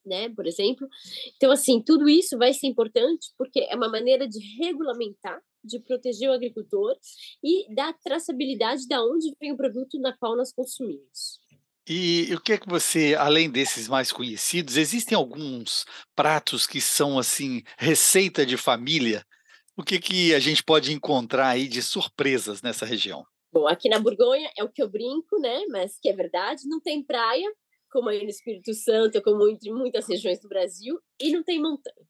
né, 0.04 0.28
por 0.30 0.44
exemplo. 0.44 0.88
Então, 1.36 1.52
assim, 1.52 1.80
tudo 1.80 2.08
isso 2.08 2.36
vai 2.36 2.52
ser 2.52 2.66
importante 2.66 3.28
porque 3.38 3.60
é 3.60 3.76
uma 3.76 3.88
maneira 3.88 4.26
de 4.26 4.40
regulamentar, 4.60 5.40
de 5.62 5.78
proteger 5.78 6.30
o 6.30 6.32
agricultor 6.32 6.96
e 7.44 7.72
dar 7.72 7.96
traçabilidade 8.02 8.88
de 8.88 8.98
onde 8.98 9.36
vem 9.40 9.52
o 9.52 9.56
produto 9.56 10.00
na 10.00 10.12
qual 10.16 10.36
nós 10.36 10.52
consumimos. 10.52 11.39
E 11.92 12.32
o 12.32 12.40
que 12.40 12.52
é 12.52 12.56
que 12.56 12.68
você, 12.68 13.16
além 13.18 13.50
desses 13.50 13.88
mais 13.88 14.12
conhecidos, 14.12 14.76
existem 14.76 15.18
alguns 15.18 15.84
pratos 16.14 16.64
que 16.64 16.80
são 16.80 17.18
assim 17.18 17.64
receita 17.76 18.46
de 18.46 18.56
família? 18.56 19.26
O 19.76 19.82
que 19.82 19.98
que 19.98 20.32
a 20.32 20.38
gente 20.38 20.62
pode 20.62 20.92
encontrar 20.92 21.48
aí 21.48 21.66
de 21.66 21.82
surpresas 21.82 22.62
nessa 22.62 22.86
região? 22.86 23.26
Bom, 23.52 23.66
aqui 23.66 23.88
na 23.88 23.98
Borgonha 23.98 24.48
é 24.56 24.62
o 24.62 24.68
que 24.68 24.80
eu 24.80 24.88
brinco, 24.88 25.40
né? 25.40 25.64
Mas 25.68 25.98
que 26.00 26.08
é 26.08 26.12
verdade, 26.12 26.68
não 26.68 26.80
tem 26.80 27.02
praia, 27.02 27.52
como 27.90 28.08
aí 28.08 28.22
no 28.22 28.30
Espírito 28.30 28.72
Santo, 28.72 29.20
como 29.20 29.48
entre 29.48 29.72
muitas 29.72 30.08
regiões 30.08 30.38
do 30.38 30.48
Brasil, 30.48 30.96
e 31.20 31.32
não 31.32 31.42
tem 31.42 31.60
montanha. 31.60 32.06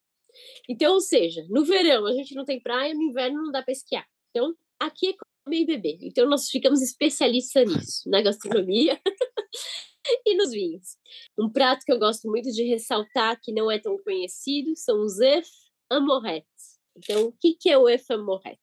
Então, 0.69 0.93
ou 0.93 1.01
seja, 1.01 1.47
no 1.49 1.65
verão 1.65 2.05
a 2.05 2.13
gente 2.13 2.35
não 2.35 2.45
tem 2.45 2.61
praia, 2.61 2.93
no 2.93 3.01
inverno 3.01 3.45
não 3.45 3.51
dá 3.51 3.63
para 3.63 3.73
esquiar. 3.73 4.07
Então, 4.29 4.55
aqui 4.79 5.09
é 5.09 5.15
e 5.55 5.67
beber. 5.67 5.99
Então, 6.03 6.29
nós 6.29 6.49
ficamos 6.49 6.83
especialistas 6.83 7.69
nisso, 7.69 8.09
na 8.09 8.23
gastronomia. 8.23 9.01
e 10.27 10.35
nos 10.35 10.51
vinhos. 10.51 10.97
Um 11.39 11.51
prato 11.51 11.85
que 11.85 11.93
eu 11.93 11.99
gosto 11.99 12.29
muito 12.29 12.51
de 12.51 12.65
ressaltar, 12.65 13.41
que 13.41 13.53
não 13.53 13.71
é 13.71 13.79
tão 13.79 13.99
conhecido, 13.99 14.75
são 14.77 15.03
os 15.03 15.19
œufs 15.21 15.51
amorettes. 15.91 16.79
Então, 16.97 17.27
o 17.27 17.33
que, 17.33 17.55
que 17.55 17.71
é 17.71 17.79
o 17.79 17.87
œuf 17.87 18.11
amorette? 18.13 18.61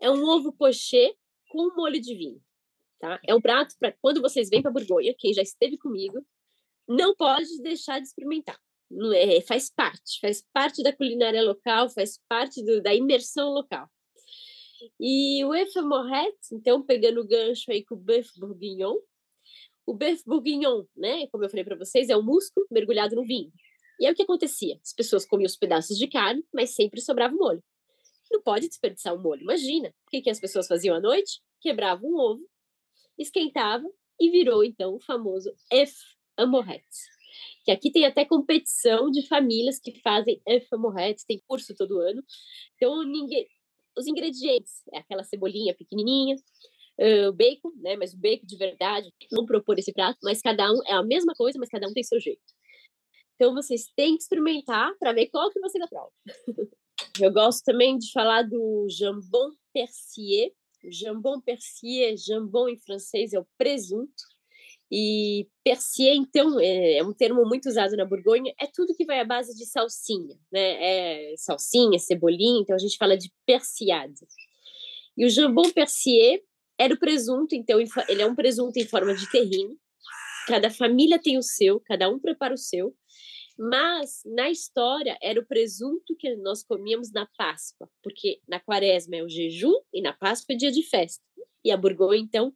É 0.00 0.10
um 0.10 0.24
ovo 0.24 0.52
poché 0.52 1.14
com 1.50 1.74
molho 1.74 2.00
de 2.00 2.14
vinho. 2.14 2.42
Tá? 2.98 3.20
É 3.26 3.34
um 3.34 3.40
prato 3.40 3.74
para 3.78 3.92
quando 3.92 4.20
vocês 4.20 4.48
vêm 4.48 4.62
para 4.62 4.70
Borgonha, 4.70 5.14
quem 5.18 5.32
já 5.32 5.42
esteve 5.42 5.76
comigo, 5.76 6.24
não 6.88 7.14
pode 7.14 7.60
deixar 7.62 7.98
de 7.98 8.06
experimentar. 8.06 8.58
É, 9.14 9.40
faz 9.40 9.68
parte, 9.68 10.20
faz 10.20 10.44
parte 10.52 10.82
da 10.82 10.92
culinária 10.92 11.42
local, 11.42 11.90
faz 11.90 12.20
parte 12.28 12.64
do, 12.64 12.80
da 12.80 12.94
imersão 12.94 13.50
local. 13.50 13.88
E 15.00 15.44
o 15.44 15.52
œuf 15.52 15.78
amorette, 15.78 16.52
então, 16.52 16.82
pegando 16.82 17.20
o 17.20 17.26
gancho 17.26 17.70
aí 17.70 17.84
com 17.84 17.94
o 17.94 17.98
bœuf 17.98 18.28
bourguignon, 18.38 18.96
o 19.86 19.94
bœuf 19.94 20.22
bourguignon, 20.26 20.84
né, 20.96 21.26
como 21.28 21.44
eu 21.44 21.48
falei 21.48 21.64
para 21.64 21.76
vocês, 21.76 22.08
é 22.08 22.16
o 22.16 22.22
músculo 22.22 22.66
mergulhado 22.70 23.14
no 23.16 23.24
vinho. 23.24 23.52
E 24.00 24.06
é 24.06 24.10
o 24.10 24.14
que 24.14 24.22
acontecia. 24.22 24.78
As 24.82 24.92
pessoas 24.92 25.24
comiam 25.24 25.46
os 25.46 25.56
pedaços 25.56 25.96
de 25.96 26.06
carne, 26.06 26.44
mas 26.52 26.74
sempre 26.74 27.00
sobrava 27.00 27.34
o 27.34 27.38
molho. 27.38 27.62
Não 28.30 28.42
pode 28.42 28.68
desperdiçar 28.68 29.14
o 29.14 29.22
molho. 29.22 29.42
Imagina. 29.42 29.88
O 29.88 30.10
que, 30.10 30.20
que 30.20 30.30
as 30.30 30.40
pessoas 30.40 30.66
faziam 30.66 30.94
à 30.94 31.00
noite? 31.00 31.40
Quebravam 31.60 32.10
um 32.10 32.16
ovo, 32.16 32.48
esquentavam 33.18 33.90
e 34.20 34.30
virou, 34.30 34.64
então, 34.64 34.94
o 34.94 35.00
famoso 35.00 35.54
œuf 35.72 35.94
amorette. 36.36 37.16
Que 37.64 37.70
aqui 37.70 37.90
tem 37.90 38.04
até 38.04 38.24
competição 38.24 39.10
de 39.10 39.26
famílias 39.26 39.78
que 39.78 40.00
fazem 40.00 40.40
œuf 40.48 40.66
amorette, 40.72 41.26
tem 41.26 41.40
curso 41.46 41.74
todo 41.74 42.00
ano. 42.00 42.22
Então, 42.74 43.02
ninguém... 43.04 43.46
os 43.96 44.06
ingredientes 44.06 44.82
é 44.92 44.98
aquela 44.98 45.24
cebolinha 45.24 45.74
pequenininha, 45.74 46.36
uh, 47.00 47.32
bacon, 47.32 47.72
né? 47.76 47.96
Mas 47.96 48.12
o 48.12 48.18
bacon 48.18 48.46
de 48.46 48.56
verdade, 48.56 49.12
não 49.30 49.46
propor 49.46 49.78
esse 49.78 49.92
prato, 49.92 50.18
mas 50.22 50.42
cada 50.42 50.70
um 50.72 50.80
é 50.86 50.92
a 50.92 51.02
mesma 51.02 51.34
coisa, 51.34 51.58
mas 51.58 51.68
cada 51.68 51.88
um 51.88 51.92
tem 51.92 52.02
seu 52.02 52.20
jeito. 52.20 52.42
Então 53.34 53.54
vocês 53.54 53.86
têm 53.94 54.16
que 54.16 54.22
experimentar 54.22 54.94
para 54.98 55.12
ver 55.12 55.26
qual 55.26 55.50
que 55.50 55.60
dá 55.60 55.88
prova. 55.88 56.12
Eu 57.20 57.32
gosto 57.32 57.62
também 57.64 57.98
de 57.98 58.10
falar 58.12 58.42
do 58.42 58.86
jambon 58.90 59.50
persier. 59.72 60.52
O 60.84 60.92
jambon 60.92 61.40
persier, 61.40 62.16
jambon 62.16 62.68
em 62.68 62.78
francês 62.78 63.32
é 63.32 63.38
o 63.38 63.46
presunto. 63.58 64.35
E 64.90 65.48
persier, 65.64 66.14
então, 66.14 66.60
é, 66.60 66.98
é, 66.98 67.04
um 67.04 67.12
termo 67.12 67.44
muito 67.44 67.68
usado 67.68 67.96
na 67.96 68.04
Borgonha, 68.04 68.54
é 68.60 68.66
tudo 68.66 68.94
que 68.94 69.04
vai 69.04 69.18
à 69.18 69.24
base 69.24 69.56
de 69.56 69.66
salsinha, 69.66 70.38
né? 70.52 71.32
É 71.32 71.34
salsinha, 71.36 71.98
cebolinha, 71.98 72.60
então 72.60 72.76
a 72.76 72.78
gente 72.78 72.96
fala 72.96 73.16
de 73.16 73.32
persiade. 73.44 74.26
E 75.16 75.24
o 75.26 75.30
jambon 75.30 75.70
persier 75.70 76.40
era 76.78 76.94
o 76.94 76.98
presunto, 76.98 77.54
então 77.54 77.80
ele 77.80 78.22
é 78.22 78.26
um 78.26 78.34
presunto 78.34 78.78
em 78.78 78.86
forma 78.86 79.14
de 79.14 79.28
terrine. 79.30 79.76
Cada 80.46 80.70
família 80.70 81.18
tem 81.18 81.36
o 81.36 81.42
seu, 81.42 81.80
cada 81.80 82.08
um 82.08 82.18
prepara 82.20 82.54
o 82.54 82.58
seu. 82.58 82.94
Mas 83.58 84.20
na 84.26 84.50
história 84.50 85.16
era 85.22 85.40
o 85.40 85.46
presunto 85.46 86.14
que 86.16 86.36
nós 86.36 86.62
comíamos 86.62 87.10
na 87.10 87.26
Páscoa, 87.38 87.88
porque 88.02 88.40
na 88.46 88.60
Quaresma 88.60 89.16
é 89.16 89.22
o 89.22 89.28
jejum 89.28 89.72
e 89.92 90.02
na 90.02 90.12
Páscoa 90.12 90.54
é 90.54 90.56
dia 90.56 90.70
de 90.70 90.82
festa. 90.82 91.24
E 91.64 91.70
a 91.70 91.76
Bourgogne 91.76 92.20
então 92.20 92.52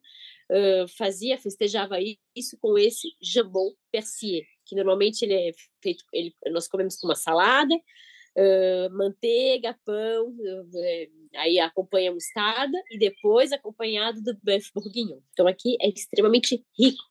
fazia, 0.97 1.37
festejava 1.37 1.97
isso 2.35 2.57
com 2.59 2.77
esse 2.77 3.07
jambon 3.21 3.71
persier, 3.91 4.43
que 4.65 4.75
normalmente 4.75 5.23
ele 5.23 5.33
é 5.33 5.51
feito, 5.81 6.03
ele, 6.11 6.33
nós 6.51 6.67
comemos 6.67 6.97
com 6.97 7.07
uma 7.07 7.15
salada, 7.15 7.73
uh, 7.75 8.89
manteiga, 8.91 9.77
pão, 9.85 10.29
uh, 10.29 11.35
aí 11.35 11.59
acompanha 11.59 12.11
mostarda 12.11 12.77
e 12.89 12.97
depois 12.97 13.51
acompanhado 13.51 14.21
do 14.21 14.37
bœuf 14.43 14.71
bourguignon. 14.73 15.19
Então 15.31 15.47
aqui 15.47 15.77
é 15.81 15.89
extremamente 15.89 16.65
rico. 16.77 17.10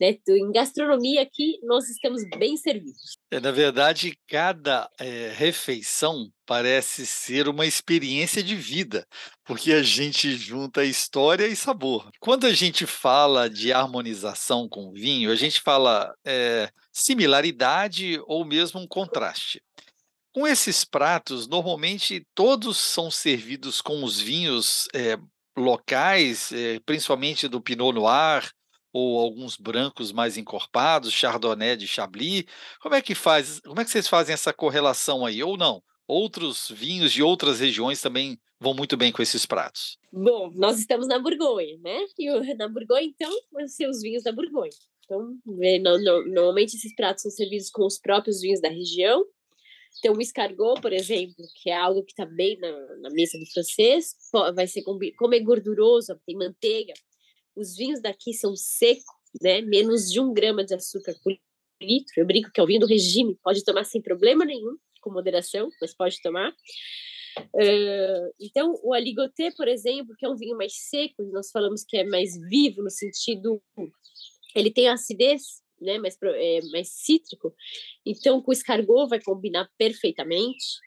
Né? 0.00 0.18
Em 0.28 0.50
gastronomia 0.50 1.22
aqui 1.22 1.58
nós 1.62 1.88
estamos 1.88 2.22
bem 2.36 2.56
servidos. 2.56 3.16
É, 3.30 3.40
na 3.40 3.50
verdade, 3.50 4.18
cada 4.26 4.90
é, 4.98 5.32
refeição 5.34 6.30
parece 6.44 7.06
ser 7.06 7.48
uma 7.48 7.64
experiência 7.66 8.42
de 8.42 8.54
vida, 8.54 9.06
porque 9.44 9.72
a 9.72 9.82
gente 9.82 10.36
junta 10.36 10.84
história 10.84 11.46
e 11.46 11.56
sabor. 11.56 12.10
Quando 12.20 12.46
a 12.46 12.52
gente 12.52 12.86
fala 12.86 13.48
de 13.48 13.72
harmonização 13.72 14.68
com 14.68 14.92
vinho, 14.92 15.30
a 15.30 15.36
gente 15.36 15.60
fala 15.60 16.12
é, 16.24 16.70
similaridade 16.92 18.20
ou 18.26 18.44
mesmo 18.44 18.80
um 18.80 18.86
contraste. 18.86 19.62
Com 20.34 20.46
esses 20.46 20.84
pratos, 20.84 21.46
normalmente 21.46 22.26
todos 22.34 22.78
são 22.78 23.10
servidos 23.10 23.80
com 23.82 24.02
os 24.02 24.18
vinhos 24.18 24.88
é, 24.94 25.18
locais, 25.56 26.50
é, 26.52 26.80
principalmente 26.80 27.46
do 27.48 27.60
Pinot 27.60 27.92
Noir 27.92 28.50
ou 28.92 29.18
alguns 29.18 29.56
brancos 29.56 30.12
mais 30.12 30.36
encorpados, 30.36 31.12
Chardonnay 31.12 31.76
de 31.76 31.88
Chablis. 31.88 32.44
Como 32.80 32.94
é 32.94 33.02
que 33.02 33.14
faz? 33.14 33.60
Como 33.60 33.80
é 33.80 33.84
que 33.84 33.90
vocês 33.90 34.06
fazem 34.06 34.34
essa 34.34 34.52
correlação 34.52 35.24
aí 35.24 35.42
ou 35.42 35.56
não? 35.56 35.82
Outros 36.06 36.70
vinhos 36.70 37.12
de 37.12 37.22
outras 37.22 37.60
regiões 37.60 38.02
também 38.02 38.38
vão 38.60 38.74
muito 38.74 38.96
bem 38.96 39.10
com 39.10 39.22
esses 39.22 39.46
pratos. 39.46 39.98
Bom, 40.12 40.52
nós 40.54 40.78
estamos 40.78 41.08
na 41.08 41.18
Burgonha, 41.18 41.78
né? 41.78 42.04
E 42.18 42.54
na 42.54 42.68
Burgonha, 42.68 43.04
então, 43.04 43.32
os 43.90 44.02
vinhos 44.02 44.22
da 44.22 44.32
Burgonha. 44.32 44.70
Então, 45.04 45.36
normalmente 46.26 46.76
esses 46.76 46.94
pratos 46.94 47.22
são 47.22 47.30
servidos 47.30 47.70
com 47.70 47.84
os 47.86 47.98
próprios 47.98 48.40
vinhos 48.40 48.60
da 48.60 48.68
região. 48.68 49.24
Então, 49.98 50.14
o 50.14 50.20
escargot, 50.20 50.80
por 50.80 50.92
exemplo, 50.92 51.34
que 51.62 51.70
é 51.70 51.76
algo 51.76 52.02
que 52.02 52.12
está 52.12 52.24
bem 52.24 52.58
na, 52.58 52.70
na, 52.98 53.10
mesa 53.10 53.38
do 53.38 53.46
francês, 53.52 54.14
vai 54.54 54.66
ser 54.66 54.82
como 54.82 55.34
é 55.34 55.40
gorduroso, 55.40 56.18
tem 56.26 56.36
manteiga. 56.36 56.94
Os 57.56 57.76
vinhos 57.76 58.00
daqui 58.00 58.32
são 58.32 58.56
secos, 58.56 59.04
né? 59.40 59.60
Menos 59.60 60.10
de 60.10 60.20
um 60.20 60.32
grama 60.32 60.64
de 60.64 60.74
açúcar 60.74 61.14
por 61.22 61.36
litro. 61.80 62.12
Eu 62.16 62.26
brinco 62.26 62.50
que 62.52 62.60
é 62.60 62.62
o 62.62 62.66
vinho 62.66 62.80
do 62.80 62.86
regime, 62.86 63.38
pode 63.42 63.64
tomar 63.64 63.84
sem 63.84 64.00
problema 64.00 64.44
nenhum, 64.44 64.76
com 65.00 65.10
moderação, 65.10 65.68
mas 65.80 65.94
pode 65.94 66.20
tomar. 66.22 66.50
Uh, 67.54 68.32
então, 68.40 68.78
o 68.82 68.92
aligoté, 68.92 69.50
por 69.56 69.66
exemplo, 69.66 70.14
que 70.16 70.24
é 70.24 70.28
um 70.28 70.36
vinho 70.36 70.56
mais 70.56 70.74
seco, 70.74 71.22
nós 71.32 71.50
falamos 71.50 71.82
que 71.82 71.96
é 71.96 72.04
mais 72.04 72.38
vivo 72.48 72.82
no 72.82 72.90
sentido 72.90 73.60
ele 74.54 74.70
tem 74.70 74.88
acidez, 74.88 75.62
né, 75.80 75.98
mais, 75.98 76.16
é, 76.22 76.60
mais 76.70 76.90
cítrico, 76.90 77.54
então 78.04 78.40
com 78.40 78.52
escargot 78.52 79.08
vai 79.08 79.20
combinar 79.20 79.68
perfeitamente, 79.78 80.78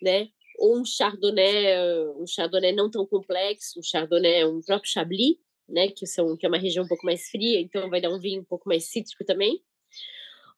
né, 0.00 0.28
ou 0.58 0.78
um 0.78 0.84
chardonnay, 0.84 1.76
um 2.16 2.26
chardonnay 2.26 2.72
não 2.72 2.90
tão 2.90 3.06
complexo, 3.06 3.80
um 3.80 3.82
chardonnay, 3.82 4.44
um 4.44 4.60
próprio 4.60 4.90
chablis, 4.90 5.36
né, 5.70 5.88
que, 5.88 6.06
são, 6.06 6.36
que 6.36 6.44
é 6.44 6.48
uma 6.48 6.58
região 6.58 6.84
um 6.84 6.88
pouco 6.88 7.06
mais 7.06 7.28
fria, 7.28 7.60
então 7.60 7.88
vai 7.88 8.00
dar 8.00 8.10
um 8.10 8.18
vinho 8.18 8.42
um 8.42 8.44
pouco 8.44 8.68
mais 8.68 8.90
cítrico 8.90 9.24
também. 9.24 9.62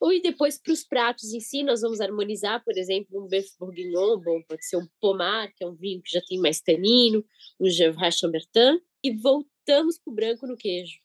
Ou 0.00 0.12
e 0.12 0.20
depois 0.20 0.60
para 0.60 0.72
os 0.72 0.82
pratos 0.82 1.32
em 1.32 1.38
si, 1.38 1.62
nós 1.62 1.80
vamos 1.80 2.00
harmonizar, 2.00 2.62
por 2.64 2.76
exemplo, 2.76 3.22
um 3.22 3.28
bœuf 3.28 3.48
bourguignon, 3.58 4.18
bom, 4.18 4.42
pode 4.48 4.66
ser 4.66 4.76
um 4.76 4.86
pomar, 5.00 5.52
que 5.54 5.62
é 5.62 5.66
um 5.66 5.76
vinho 5.76 6.02
que 6.02 6.10
já 6.10 6.20
tem 6.26 6.40
mais 6.40 6.60
tanino, 6.60 7.24
um 7.60 7.68
gevrey 7.68 8.10
chambertin, 8.10 8.80
e 9.04 9.12
voltamos 9.16 9.98
para 9.98 10.10
o 10.10 10.14
branco 10.14 10.46
no 10.46 10.56
queijo 10.56 11.02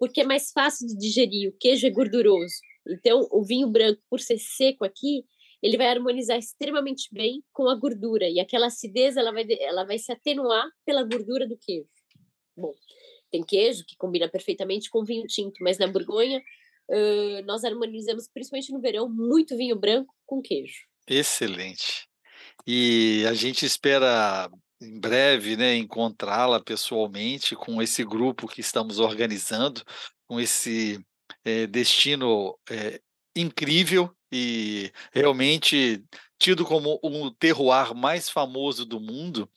porque 0.00 0.22
é 0.22 0.24
mais 0.24 0.50
fácil 0.50 0.88
de 0.88 0.96
digerir. 0.96 1.50
O 1.50 1.56
queijo 1.60 1.86
é 1.86 1.90
gorduroso. 1.90 2.54
Então, 2.88 3.28
o 3.30 3.44
vinho 3.44 3.68
branco, 3.68 4.00
por 4.08 4.18
ser 4.18 4.38
seco 4.38 4.82
aqui, 4.82 5.26
ele 5.62 5.76
vai 5.76 5.88
harmonizar 5.88 6.38
extremamente 6.38 7.10
bem 7.12 7.44
com 7.52 7.68
a 7.68 7.74
gordura. 7.74 8.26
E 8.26 8.40
aquela 8.40 8.68
acidez, 8.68 9.18
ela 9.18 9.30
vai, 9.30 9.46
ela 9.60 9.84
vai 9.84 9.98
se 9.98 10.10
atenuar 10.10 10.66
pela 10.86 11.02
gordura 11.02 11.46
do 11.46 11.58
queijo. 11.58 11.86
Bom, 12.56 12.72
tem 13.30 13.42
queijo 13.42 13.84
que 13.86 13.96
combina 13.96 14.28
perfeitamente 14.28 14.90
com 14.90 15.04
vinho 15.04 15.26
tinto, 15.26 15.62
mas 15.62 15.78
na 15.78 15.86
Borgonha, 15.86 16.42
uh, 16.88 17.42
nós 17.44 17.64
harmonizamos, 17.64 18.28
principalmente 18.28 18.72
no 18.72 18.80
verão, 18.80 19.08
muito 19.08 19.56
vinho 19.56 19.76
branco 19.76 20.14
com 20.26 20.42
queijo. 20.42 20.86
Excelente. 21.06 22.08
E 22.66 23.24
a 23.28 23.34
gente 23.34 23.64
espera 23.64 24.50
em 24.80 24.98
breve, 24.98 25.56
né, 25.56 25.76
encontrá-la 25.76 26.60
pessoalmente 26.60 27.54
com 27.54 27.82
esse 27.82 28.02
grupo 28.04 28.48
que 28.48 28.60
estamos 28.60 28.98
organizando, 28.98 29.82
com 30.26 30.40
esse 30.40 31.04
é, 31.44 31.66
destino 31.66 32.58
é, 32.70 33.00
incrível 33.36 34.10
e 34.32 34.90
realmente 35.12 36.02
tido 36.38 36.64
como 36.64 36.98
o 37.02 37.30
terroir 37.32 37.94
mais 37.94 38.30
famoso 38.30 38.86
do 38.86 38.98
mundo. 38.98 39.48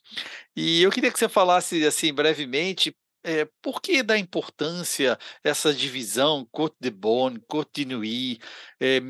E 0.54 0.82
eu 0.82 0.90
queria 0.90 1.10
que 1.10 1.18
você 1.18 1.28
falasse 1.28 1.84
assim 1.86 2.12
brevemente 2.12 2.94
é, 3.24 3.48
por 3.62 3.80
que 3.80 4.02
da 4.02 4.18
importância 4.18 5.18
essa 5.42 5.72
divisão 5.72 6.46
Côte 6.52 6.76
de 6.78 6.90
Bonne, 6.90 7.40
Côte 7.48 7.84
de 7.84 7.94
Nuit, 7.94 8.40
é, 8.78 9.00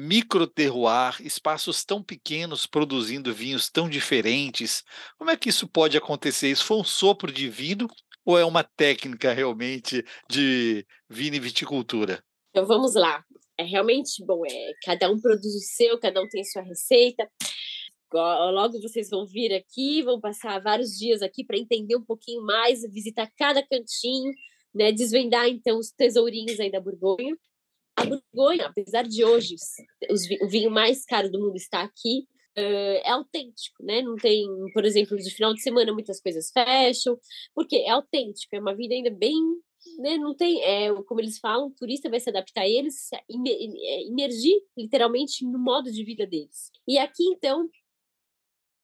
espaços 1.20 1.85
tão 1.85 2.03
pequenos 2.03 2.64
produzindo 2.66 3.35
vinhos 3.35 3.68
tão 3.68 3.88
diferentes? 3.88 4.85
Como 5.18 5.31
é 5.31 5.37
que 5.37 5.48
isso 5.48 5.66
pode 5.66 5.96
acontecer? 5.96 6.48
Isso 6.50 6.64
foi 6.64 6.79
um 6.79 6.85
sopro 6.85 7.33
divino 7.33 7.88
ou 8.24 8.38
é 8.38 8.44
uma 8.44 8.62
técnica 8.62 9.33
realmente 9.33 10.05
de 10.31 10.87
vinicultura? 11.11 12.22
Então 12.50 12.64
vamos 12.66 12.94
lá. 12.94 13.24
É 13.59 13.64
realmente 13.64 14.24
bom, 14.24 14.42
é, 14.46 14.72
cada 14.85 15.11
um 15.11 15.20
produz 15.20 15.55
o 15.55 15.61
seu, 15.61 15.98
cada 15.98 16.20
um 16.20 16.29
tem 16.29 16.44
sua 16.44 16.62
receita 16.62 17.29
logo 18.20 18.81
vocês 18.81 19.11
vão 19.11 19.27
vir 19.27 19.53
aqui, 19.53 20.03
vão 20.03 20.20
passar 20.20 20.61
vários 20.61 20.90
dias 20.98 21.22
aqui 21.22 21.44
para 21.44 21.59
entender 21.59 21.96
um 21.96 22.05
pouquinho 22.05 22.42
mais, 22.42 22.83
visitar 22.92 23.31
cada 23.37 23.62
cantinho, 23.66 24.33
né, 24.74 24.92
desvendar 24.92 25.48
então 25.48 25.79
os 25.79 25.90
tesourinhos 25.90 26.59
aí 26.61 26.70
da 26.70 26.81
Borgonha. 26.81 27.37
A 27.96 28.05
Borgonha, 28.05 28.66
apesar 28.66 29.03
de 29.03 29.24
hoje 29.24 29.55
os, 30.11 30.22
o 30.42 30.48
vinho 30.48 30.70
mais 30.70 31.05
caro 31.05 31.31
do 31.31 31.40
mundo 31.40 31.57
está 31.57 31.83
aqui, 31.83 32.27
uh, 32.59 33.00
é 33.05 33.11
autêntico, 33.11 33.85
né? 33.85 34.03
Não 34.03 34.16
tem, 34.16 34.46
por 34.72 34.85
exemplo, 34.85 35.16
de 35.16 35.31
final 35.31 35.55
de 35.55 35.62
semana 35.62 35.92
muitas 35.92 36.20
coisas 36.20 36.50
fecham, 36.50 37.18
porque 37.55 37.77
é 37.77 37.90
autêntico, 37.90 38.55
é 38.55 38.61
uma 38.61 38.74
vida 38.74 38.94
ainda 38.94 39.11
bem 39.11 39.35
né, 39.98 40.16
não 40.16 40.35
tem, 40.35 40.62
é, 40.62 40.92
como 41.05 41.20
eles 41.20 41.38
falam, 41.38 41.66
o 41.66 41.70
turista 41.70 42.09
vai 42.09 42.18
se 42.18 42.31
adaptar 42.31 42.62
a 42.62 42.68
eles, 42.68 43.11
imergir 44.09 44.57
literalmente 44.77 45.44
no 45.44 45.59
modo 45.59 45.90
de 45.90 46.05
vida 46.05 46.27
deles. 46.27 46.70
E 46.88 46.98
aqui, 46.98 47.24
então, 47.24 47.68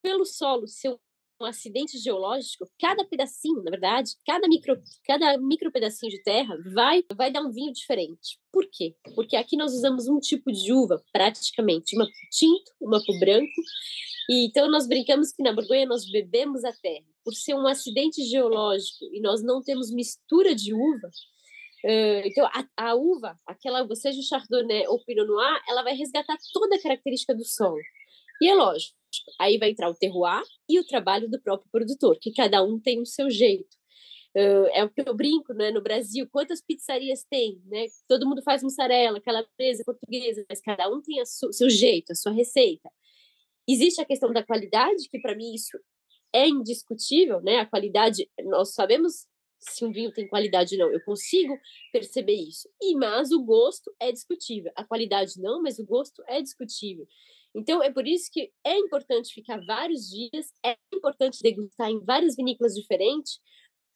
pelo 0.02 0.24
solo 0.24 0.66
ser 0.66 0.96
um 1.40 1.46
acidente 1.46 1.98
geológico, 1.98 2.70
cada 2.78 3.02
pedacinho, 3.04 3.62
na 3.62 3.70
verdade, 3.70 4.12
cada 4.26 4.46
micro, 4.46 4.76
cada 5.04 5.38
micro 5.38 5.72
pedacinho 5.72 6.12
de 6.12 6.22
terra 6.22 6.54
vai, 6.74 7.02
vai 7.14 7.32
dar 7.32 7.40
um 7.40 7.50
vinho 7.50 7.72
diferente. 7.72 8.38
Por 8.52 8.68
quê? 8.70 8.94
Porque 9.14 9.36
aqui 9.36 9.56
nós 9.56 9.72
usamos 9.72 10.06
um 10.06 10.18
tipo 10.20 10.52
de 10.52 10.72
uva, 10.72 11.02
praticamente, 11.12 11.96
uma 11.96 12.04
pro 12.04 12.30
tinto, 12.30 12.72
uma 12.78 13.02
pro 13.02 13.18
branco, 13.18 13.62
e 14.28 14.46
então 14.46 14.70
nós 14.70 14.86
brincamos 14.86 15.32
que 15.32 15.42
na 15.42 15.52
Borgonha 15.52 15.86
nós 15.86 16.10
bebemos 16.10 16.62
a 16.62 16.72
terra. 16.72 17.06
Por 17.24 17.34
ser 17.34 17.54
um 17.54 17.66
acidente 17.66 18.22
geológico 18.24 19.06
e 19.12 19.20
nós 19.20 19.42
não 19.42 19.62
temos 19.62 19.90
mistura 19.90 20.54
de 20.54 20.74
uva, 20.74 21.10
então 21.82 22.46
a, 22.46 22.90
a, 22.90 22.94
uva, 22.94 23.38
aquela, 23.46 23.86
seja 23.94 24.20
o 24.20 24.22
Chardonnay 24.22 24.86
ou 24.86 25.02
Pinot 25.04 25.26
Noir, 25.26 25.62
ela 25.66 25.82
vai 25.82 25.94
resgatar 25.94 26.36
toda 26.52 26.76
a 26.76 26.82
característica 26.82 27.34
do 27.34 27.44
solo. 27.44 27.80
E 28.40 28.48
é 28.48 28.54
lógico, 28.54 28.96
Aí 29.38 29.58
vai 29.58 29.70
entrar 29.70 29.90
o 29.90 29.94
terroir 29.94 30.42
e 30.68 30.78
o 30.78 30.86
trabalho 30.86 31.28
do 31.28 31.40
próprio 31.40 31.70
produtor, 31.70 32.18
que 32.20 32.32
cada 32.32 32.62
um 32.62 32.78
tem 32.78 33.00
o 33.00 33.06
seu 33.06 33.30
jeito. 33.30 33.76
Uh, 34.36 34.66
é 34.72 34.84
o 34.84 34.90
que 34.90 35.02
eu 35.04 35.14
brinco, 35.14 35.52
né? 35.52 35.72
No 35.72 35.82
Brasil, 35.82 36.28
quantas 36.30 36.60
pizzarias 36.60 37.24
tem, 37.28 37.60
né? 37.66 37.86
Todo 38.06 38.28
mundo 38.28 38.42
faz 38.42 38.62
mussarela, 38.62 39.20
calabresa, 39.20 39.82
portuguesa, 39.84 40.44
mas 40.48 40.60
cada 40.60 40.88
um 40.88 41.00
tem 41.02 41.20
o 41.20 41.26
seu 41.26 41.68
jeito, 41.68 42.12
a 42.12 42.14
sua 42.14 42.32
receita. 42.32 42.88
Existe 43.68 44.00
a 44.00 44.04
questão 44.04 44.32
da 44.32 44.44
qualidade, 44.44 45.08
que 45.10 45.18
para 45.20 45.34
mim 45.34 45.52
isso 45.54 45.76
é 46.32 46.48
indiscutível, 46.48 47.40
né? 47.42 47.58
A 47.58 47.66
qualidade, 47.66 48.30
nós 48.44 48.72
sabemos 48.74 49.26
se 49.58 49.84
um 49.84 49.92
vinho 49.92 50.12
tem 50.12 50.26
qualidade 50.26 50.74
ou 50.74 50.86
não, 50.86 50.92
eu 50.92 51.02
consigo 51.04 51.58
perceber 51.92 52.34
isso. 52.34 52.68
E 52.80 52.94
mas 52.94 53.30
o 53.30 53.42
gosto 53.44 53.92
é 54.00 54.10
discutível. 54.10 54.72
A 54.74 54.84
qualidade 54.84 55.40
não, 55.40 55.60
mas 55.60 55.78
o 55.78 55.84
gosto 55.84 56.22
é 56.26 56.40
discutível. 56.40 57.06
Então, 57.54 57.82
é 57.82 57.90
por 57.90 58.06
isso 58.06 58.30
que 58.32 58.50
é 58.64 58.76
importante 58.78 59.34
ficar 59.34 59.60
vários 59.64 60.08
dias, 60.08 60.52
é 60.64 60.76
importante 60.94 61.42
degustar 61.42 61.90
em 61.90 61.98
várias 62.04 62.36
vinícolas 62.36 62.74
diferentes, 62.74 63.40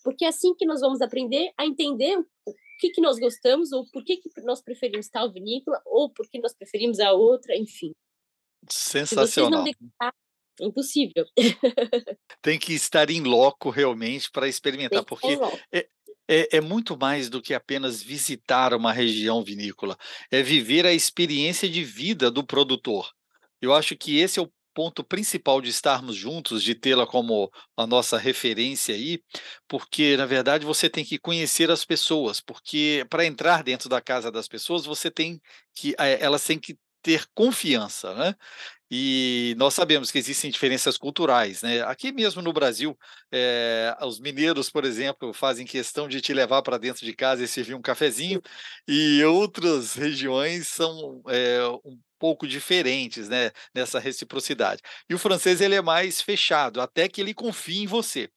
porque 0.02 0.24
é 0.24 0.28
assim 0.28 0.54
que 0.54 0.66
nós 0.66 0.80
vamos 0.80 1.00
aprender 1.00 1.52
a 1.56 1.64
entender 1.64 2.18
o 2.18 2.54
que, 2.80 2.90
que 2.90 3.00
nós 3.00 3.18
gostamos, 3.18 3.72
ou 3.72 3.88
por 3.90 4.04
que, 4.04 4.16
que 4.16 4.28
nós 4.42 4.60
preferimos 4.60 5.08
tal 5.08 5.32
vinícola, 5.32 5.80
ou 5.86 6.10
por 6.10 6.28
que 6.28 6.40
nós 6.40 6.54
preferimos 6.54 6.98
a 6.98 7.12
outra, 7.12 7.56
enfim. 7.56 7.92
Sensacional. 8.68 9.64
É 10.60 10.64
impossível. 10.64 11.26
Tem 12.42 12.58
que 12.58 12.72
estar 12.74 13.10
em 13.10 13.22
loco 13.22 13.70
realmente 13.70 14.30
para 14.30 14.48
experimentar, 14.48 15.04
porque 15.04 15.38
é, 15.72 15.88
é, 16.28 16.56
é, 16.56 16.60
muito 16.60 16.96
mais 16.96 17.28
do 17.28 17.42
que 17.42 17.54
apenas 17.54 18.02
visitar 18.02 18.72
uma 18.74 18.92
região 18.92 19.42
vinícola, 19.42 19.96
é 20.30 20.42
viver 20.42 20.86
a 20.86 20.92
experiência 20.92 21.68
de 21.68 21.82
vida 21.84 22.30
do 22.30 22.44
produtor. 22.44 23.10
Eu 23.64 23.74
acho 23.74 23.96
que 23.96 24.18
esse 24.18 24.38
é 24.38 24.42
o 24.42 24.50
ponto 24.74 25.04
principal 25.04 25.60
de 25.60 25.70
estarmos 25.70 26.16
juntos, 26.16 26.62
de 26.62 26.74
tê-la 26.74 27.06
como 27.06 27.50
a 27.76 27.86
nossa 27.86 28.18
referência 28.18 28.94
aí, 28.94 29.22
porque 29.68 30.16
na 30.16 30.26
verdade 30.26 30.66
você 30.66 30.90
tem 30.90 31.04
que 31.04 31.18
conhecer 31.18 31.70
as 31.70 31.84
pessoas, 31.84 32.40
porque 32.40 33.06
para 33.08 33.24
entrar 33.24 33.62
dentro 33.62 33.88
da 33.88 34.00
casa 34.00 34.32
das 34.32 34.48
pessoas 34.48 34.84
você 34.84 35.10
tem 35.10 35.40
que 35.74 35.94
eh, 35.98 36.18
elas 36.20 36.44
têm 36.44 36.58
que 36.58 36.76
ter 37.04 37.26
confiança, 37.34 38.14
né? 38.14 38.34
E 38.90 39.54
nós 39.58 39.74
sabemos 39.74 40.10
que 40.10 40.18
existem 40.18 40.50
diferenças 40.50 40.96
culturais, 40.96 41.62
né? 41.62 41.82
Aqui 41.82 42.12
mesmo 42.12 42.40
no 42.40 42.52
Brasil, 42.52 42.98
é, 43.32 43.94
os 44.02 44.18
mineiros, 44.20 44.70
por 44.70 44.84
exemplo, 44.84 45.32
fazem 45.34 45.66
questão 45.66 46.08
de 46.08 46.20
te 46.20 46.32
levar 46.32 46.62
para 46.62 46.78
dentro 46.78 47.04
de 47.04 47.12
casa 47.14 47.44
e 47.44 47.48
servir 47.48 47.74
um 47.74 47.82
cafezinho, 47.82 48.40
e 48.88 49.22
outras 49.24 49.94
regiões 49.94 50.68
são 50.68 51.22
é, 51.28 51.60
um 51.84 51.98
pouco 52.18 52.46
diferentes, 52.46 53.28
né? 53.28 53.50
Nessa 53.74 53.98
reciprocidade. 53.98 54.80
E 55.08 55.14
o 55.14 55.18
francês 55.18 55.60
ele 55.60 55.74
é 55.74 55.82
mais 55.82 56.20
fechado, 56.22 56.80
até 56.80 57.08
que 57.08 57.20
ele 57.20 57.34
confie 57.34 57.82
em 57.82 57.86
você. 57.86 58.30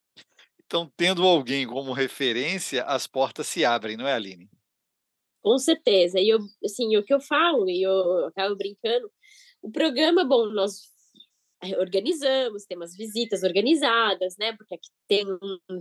Então, 0.65 0.91
tendo 0.97 1.25
alguém 1.25 1.65
como 1.65 1.93
referência, 1.93 2.83
as 2.83 3.07
portas 3.07 3.47
se 3.47 3.63
abrem, 3.63 3.95
não 3.95 4.07
é, 4.07 4.13
Aline? 4.13 4.49
Com 5.47 5.57
certeza. 5.57 6.19
E 6.19 6.27
eu, 6.27 6.39
assim, 6.65 6.97
o 6.97 7.03
que 7.03 7.13
eu 7.13 7.21
falo, 7.21 7.69
e 7.69 7.81
eu 7.81 8.25
acabo 8.25 8.53
brincando, 8.57 9.09
o 9.61 9.71
programa, 9.71 10.25
bom, 10.25 10.47
nós 10.47 10.81
organizamos, 11.79 12.65
temos 12.65 12.93
visitas 12.97 13.43
organizadas, 13.43 14.35
né? 14.37 14.53
Porque 14.57 14.75
aqui 14.75 14.89
tem, 15.07 15.25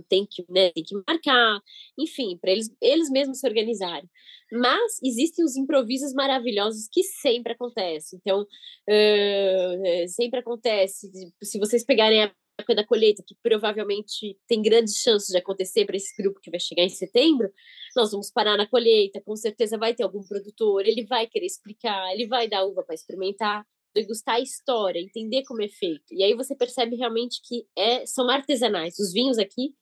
tem, 0.07 0.25
que, 0.25 0.45
né, 0.49 0.71
tem 0.71 0.83
que 0.85 0.95
marcar, 1.05 1.59
enfim, 1.99 2.37
para 2.37 2.51
eles, 2.51 2.69
eles 2.81 3.09
mesmos 3.09 3.39
se 3.39 3.47
organizarem. 3.47 4.09
Mas 4.53 4.99
existem 5.03 5.43
os 5.43 5.57
improvisos 5.57 6.13
maravilhosos 6.13 6.87
que 6.89 7.03
sempre 7.03 7.51
acontecem. 7.51 8.19
Então, 8.21 8.43
uh, 8.43 10.07
sempre 10.07 10.39
acontece. 10.39 11.11
Se 11.43 11.59
vocês 11.59 11.83
pegarem 11.83 12.23
a 12.23 12.33
época 12.57 12.75
da 12.75 12.85
colheita, 12.85 13.23
que 13.25 13.35
provavelmente 13.41 14.37
tem 14.47 14.61
grandes 14.61 14.95
chances 14.95 15.29
de 15.29 15.37
acontecer 15.37 15.85
para 15.85 15.95
esse 15.95 16.15
grupo 16.21 16.39
que 16.41 16.49
vai 16.49 16.59
chegar 16.59 16.83
em 16.83 16.89
setembro, 16.89 17.51
nós 17.95 18.11
vamos 18.11 18.31
parar 18.31 18.57
na 18.57 18.67
colheita, 18.67 19.21
com 19.21 19.35
certeza 19.35 19.77
vai 19.77 19.93
ter 19.93 20.03
algum 20.03 20.23
produtor, 20.23 20.85
ele 20.85 21.05
vai 21.05 21.27
querer 21.27 21.45
explicar, 21.45 22.11
ele 22.13 22.27
vai 22.27 22.47
dar 22.47 22.65
uva 22.65 22.83
para 22.83 22.95
experimentar, 22.95 23.65
degustar 23.93 24.35
a 24.35 24.39
história, 24.39 24.99
entender 24.99 25.43
como 25.43 25.61
é 25.61 25.67
feito. 25.67 26.13
E 26.13 26.23
aí 26.23 26.33
você 26.33 26.55
percebe 26.55 26.95
realmente 26.95 27.41
que 27.43 27.65
é, 27.77 28.05
são 28.05 28.29
artesanais. 28.29 28.97
Os 28.99 29.13
vinhos 29.13 29.37
aqui, 29.37 29.73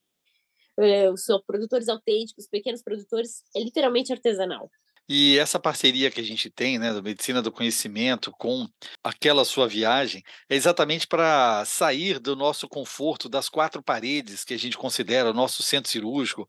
é, 0.78 1.10
os 1.10 1.24
produtores 1.46 1.88
autênticos, 1.88 2.46
pequenos 2.46 2.82
produtores, 2.82 3.42
é 3.54 3.60
literalmente 3.60 4.12
artesanal. 4.12 4.70
E 5.08 5.38
essa 5.38 5.60
parceria 5.60 6.10
que 6.10 6.20
a 6.20 6.24
gente 6.24 6.50
tem, 6.50 6.78
né, 6.78 6.92
da 6.92 7.00
medicina 7.00 7.40
do 7.40 7.52
conhecimento 7.52 8.32
com 8.32 8.68
aquela 9.04 9.44
sua 9.44 9.68
viagem, 9.68 10.22
é 10.48 10.56
exatamente 10.56 11.06
para 11.06 11.64
sair 11.64 12.18
do 12.18 12.34
nosso 12.34 12.68
conforto 12.68 13.28
das 13.28 13.48
quatro 13.48 13.80
paredes 13.80 14.44
que 14.44 14.52
a 14.52 14.58
gente 14.58 14.76
considera 14.76 15.30
o 15.30 15.34
nosso 15.34 15.62
centro 15.62 15.90
cirúrgico, 15.90 16.46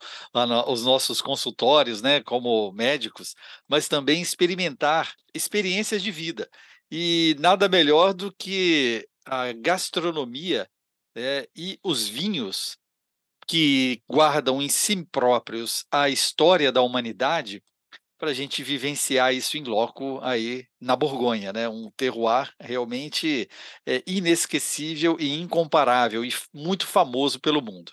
os 0.68 0.84
nossos 0.84 1.22
consultórios, 1.22 2.02
né, 2.02 2.22
como 2.24 2.72
médicos, 2.72 3.36
mas 3.68 3.88
também 3.88 4.22
experimentar 4.22 5.14
experiências 5.36 6.02
de 6.02 6.12
vida. 6.12 6.50
E 6.90 7.36
nada 7.40 7.70
melhor 7.70 8.14
do 8.14 8.32
que 8.32 9.08
a 9.24 9.52
gastronomia 9.54 10.68
né, 11.16 11.46
e 11.56 11.80
os 11.84 12.08
vinhos 12.08 12.78
que 13.48 14.02
guardam 14.10 14.62
em 14.62 14.68
si 14.70 15.06
próprios 15.06 15.86
a 15.92 16.10
história 16.10 16.72
da 16.72 16.82
humanidade 16.82 17.64
para 18.18 18.32
a 18.32 18.34
gente 18.34 18.64
vivenciar 18.64 19.34
isso 19.34 19.58
em 19.58 19.64
loco 19.64 20.20
aí 20.22 20.66
na 20.82 20.96
Borgonha, 20.96 21.54
né? 21.54 21.70
Um 21.70 21.92
terroir 21.92 22.54
realmente 22.60 23.50
é, 23.86 24.04
inesquecível 24.08 25.18
e 25.20 25.40
incomparável 25.40 26.26
e 26.26 26.34
muito 26.54 26.88
famoso 26.88 27.40
pelo 27.40 27.62
mundo. 27.62 27.92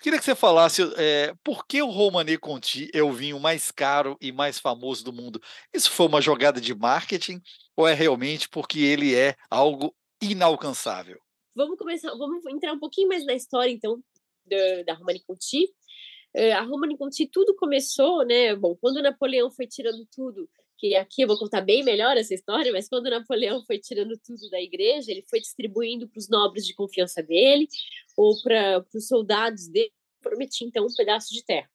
Queria 0.00 0.18
que 0.18 0.24
você 0.24 0.34
falasse 0.34 0.82
é, 0.96 1.32
por 1.44 1.64
que 1.64 1.80
o 1.80 1.88
Romanée 1.88 2.36
Conti 2.36 2.90
é 2.92 3.04
o 3.04 3.12
vinho 3.12 3.38
mais 3.38 3.70
caro 3.70 4.16
e 4.20 4.32
mais 4.32 4.58
famoso 4.58 5.04
do 5.04 5.12
mundo. 5.12 5.40
Isso 5.72 5.92
foi 5.92 6.06
uma 6.06 6.20
jogada 6.20 6.60
de 6.60 6.74
marketing 6.74 7.40
ou 7.76 7.86
é 7.86 7.94
realmente 7.94 8.48
porque 8.48 8.80
ele 8.80 9.14
é 9.14 9.36
algo 9.48 9.94
inalcançável? 10.20 11.20
Vamos 11.54 11.78
começar, 11.78 12.10
vamos 12.16 12.44
entrar 12.46 12.72
um 12.72 12.80
pouquinho 12.80 13.08
mais 13.08 13.24
na 13.24 13.34
história 13.34 13.70
então 13.70 14.02
da, 14.44 14.82
da 14.86 14.94
Romanée 14.94 15.22
Conti 15.24 15.68
a 16.34 16.62
Roma 16.62 16.88
Conti 16.96 17.26
tudo 17.26 17.54
começou, 17.54 18.24
né? 18.24 18.54
Bom, 18.56 18.76
quando 18.80 19.02
Napoleão 19.02 19.50
foi 19.50 19.66
tirando 19.66 20.06
tudo, 20.14 20.48
que 20.78 20.96
aqui 20.96 21.22
eu 21.22 21.28
vou 21.28 21.38
contar 21.38 21.60
bem 21.60 21.84
melhor 21.84 22.16
essa 22.16 22.34
história, 22.34 22.72
mas 22.72 22.88
quando 22.88 23.08
Napoleão 23.08 23.64
foi 23.64 23.78
tirando 23.78 24.18
tudo 24.18 24.50
da 24.50 24.60
igreja, 24.60 25.12
ele 25.12 25.24
foi 25.28 25.40
distribuindo 25.40 26.08
para 26.08 26.18
os 26.18 26.28
nobres 26.28 26.66
de 26.66 26.74
confiança 26.74 27.22
dele 27.22 27.68
ou 28.16 28.34
para 28.42 28.84
os 28.94 29.06
soldados 29.06 29.68
dele, 29.68 29.92
prometia 30.20 30.66
então 30.66 30.84
um 30.84 30.94
pedaço 30.96 31.32
de 31.32 31.44
terra. 31.44 31.70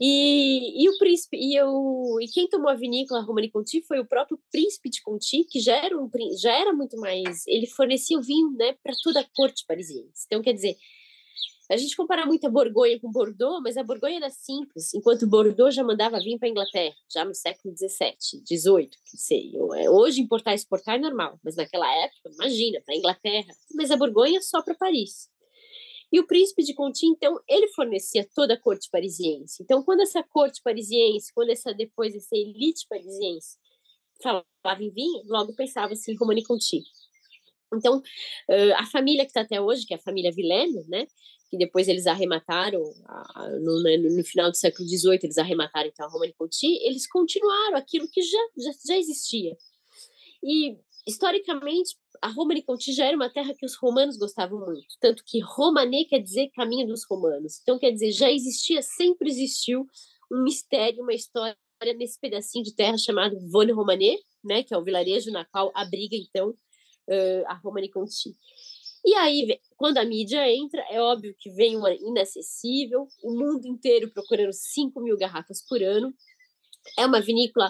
E, 0.00 0.82
e 0.82 0.88
o 0.88 0.98
príncipe 0.98 1.36
e, 1.38 1.54
eu, 1.54 2.16
e 2.20 2.26
quem 2.28 2.48
tomou 2.48 2.70
a 2.70 2.74
vinícola 2.74 3.22
Romani 3.22 3.50
Conti 3.50 3.82
foi 3.82 3.98
o 3.98 4.06
próprio 4.06 4.38
príncipe 4.50 4.90
de 4.90 5.02
Conti, 5.02 5.44
que 5.44 5.58
já 5.58 5.76
era 5.76 5.98
um 5.98 6.10
já 6.38 6.52
era 6.52 6.72
muito 6.72 6.98
mais, 6.98 7.46
ele 7.46 7.66
fornecia 7.66 8.18
o 8.18 8.22
vinho, 8.22 8.50
né, 8.52 8.74
para 8.82 8.94
toda 9.02 9.20
a 9.20 9.26
corte 9.34 9.64
parisiense. 9.66 10.24
Então 10.26 10.42
quer 10.42 10.52
dizer, 10.52 10.76
a 11.68 11.76
gente 11.76 11.96
compara 11.96 12.24
muito 12.24 12.46
a 12.46 12.50
Borgonha 12.50 12.98
com 13.00 13.10
Bordeaux, 13.10 13.60
mas 13.62 13.76
a 13.76 13.82
Borgonha 13.82 14.18
era 14.18 14.30
simples, 14.30 14.94
enquanto 14.94 15.26
Bordeaux 15.26 15.74
já 15.74 15.82
mandava 15.82 16.20
vir 16.20 16.38
para 16.38 16.48
a 16.48 16.50
Inglaterra, 16.50 16.94
já 17.12 17.24
no 17.24 17.34
século 17.34 17.74
XVII, 17.76 18.44
XVIII, 18.46 18.90
sei. 19.04 19.52
É, 19.74 19.90
hoje 19.90 20.20
importar 20.20 20.52
e 20.52 20.54
exportar 20.54 20.94
é 20.94 20.98
normal, 20.98 21.40
mas 21.42 21.56
naquela 21.56 21.92
época, 22.04 22.30
imagina, 22.34 22.80
para 22.84 22.94
a 22.94 22.98
Inglaterra. 22.98 23.52
Mas 23.74 23.90
a 23.90 23.96
Borgonha 23.96 24.40
só 24.40 24.62
para 24.62 24.74
Paris. 24.74 25.28
E 26.12 26.20
o 26.20 26.26
príncipe 26.26 26.62
de 26.62 26.72
Conti, 26.72 27.04
então, 27.06 27.40
ele 27.48 27.66
fornecia 27.68 28.26
toda 28.32 28.54
a 28.54 28.60
corte 28.60 28.88
parisiense. 28.90 29.62
Então, 29.62 29.82
quando 29.82 30.02
essa 30.02 30.22
corte 30.22 30.62
parisiense, 30.62 31.32
quando 31.34 31.50
essa 31.50 31.74
depois 31.74 32.14
essa 32.14 32.36
elite 32.36 32.86
parisiense 32.88 33.58
falava 34.22 34.82
em 34.82 34.90
vinho, 34.90 35.22
logo 35.26 35.54
pensava 35.54 35.92
assim, 35.92 36.14
Romani 36.14 36.44
Conti. 36.44 36.82
Então, 37.74 38.00
a 38.76 38.86
família 38.86 39.24
que 39.24 39.30
está 39.30 39.40
até 39.40 39.60
hoje, 39.60 39.86
que 39.86 39.94
é 39.94 39.96
a 39.96 40.00
família 40.00 40.32
Vilene, 40.32 40.84
né, 40.88 41.06
que 41.50 41.56
depois 41.56 41.88
eles 41.88 42.06
arremataram, 42.06 42.82
no, 43.60 43.82
né, 43.82 43.96
no, 43.96 44.24
final 44.24 44.50
do 44.50 44.56
século 44.56 44.88
XVIII, 44.88 45.20
eles 45.22 45.38
arremataram 45.38 45.88
então 45.88 46.06
a 46.06 46.08
Romani 46.08 46.34
Conti, 46.36 46.66
eles 46.82 47.08
continuaram 47.08 47.76
aquilo 47.76 48.08
que 48.10 48.22
já, 48.22 48.38
já, 48.58 48.70
já 48.86 48.98
existia. 48.98 49.56
E, 50.42 50.76
historicamente, 51.06 51.96
a 52.22 52.28
Romani 52.28 52.62
Conti 52.62 52.92
já 52.92 53.06
era 53.06 53.16
uma 53.16 53.30
terra 53.30 53.54
que 53.54 53.64
os 53.64 53.76
romanos 53.76 54.16
gostavam 54.16 54.58
muito, 54.64 54.96
tanto 55.00 55.22
que 55.24 55.40
Romané 55.40 56.04
quer 56.04 56.20
dizer 56.20 56.50
caminho 56.54 56.86
dos 56.86 57.04
romanos. 57.08 57.60
Então, 57.62 57.78
quer 57.78 57.90
dizer, 57.90 58.12
já 58.12 58.30
existia, 58.30 58.82
sempre 58.82 59.28
existiu 59.28 59.86
um 60.32 60.42
mistério, 60.42 61.02
uma 61.02 61.14
história 61.14 61.56
nesse 61.96 62.18
pedacinho 62.18 62.64
de 62.64 62.74
terra 62.74 62.96
chamado 62.96 63.38
Vone 63.50 63.72
Romané, 63.72 64.16
né, 64.42 64.62
que 64.62 64.74
é 64.74 64.78
o 64.78 64.82
vilarejo 64.82 65.30
na 65.30 65.44
qual 65.44 65.70
abriga, 65.74 66.16
então, 66.16 66.54
a 67.46 67.54
Romani 67.54 67.88
Conti. 67.88 68.36
E 69.04 69.14
aí, 69.14 69.60
quando 69.76 69.98
a 69.98 70.04
mídia 70.04 70.50
entra, 70.52 70.84
é 70.90 71.00
óbvio 71.00 71.32
que 71.38 71.48
vem 71.50 71.76
uma 71.76 71.94
inacessível, 71.94 73.06
o 73.22 73.30
mundo 73.30 73.64
inteiro 73.66 74.10
procurando 74.10 74.52
5 74.52 75.00
mil 75.00 75.16
garrafas 75.16 75.64
por 75.64 75.80
ano. 75.80 76.12
É 76.98 77.06
uma 77.06 77.20
vinícola, 77.20 77.68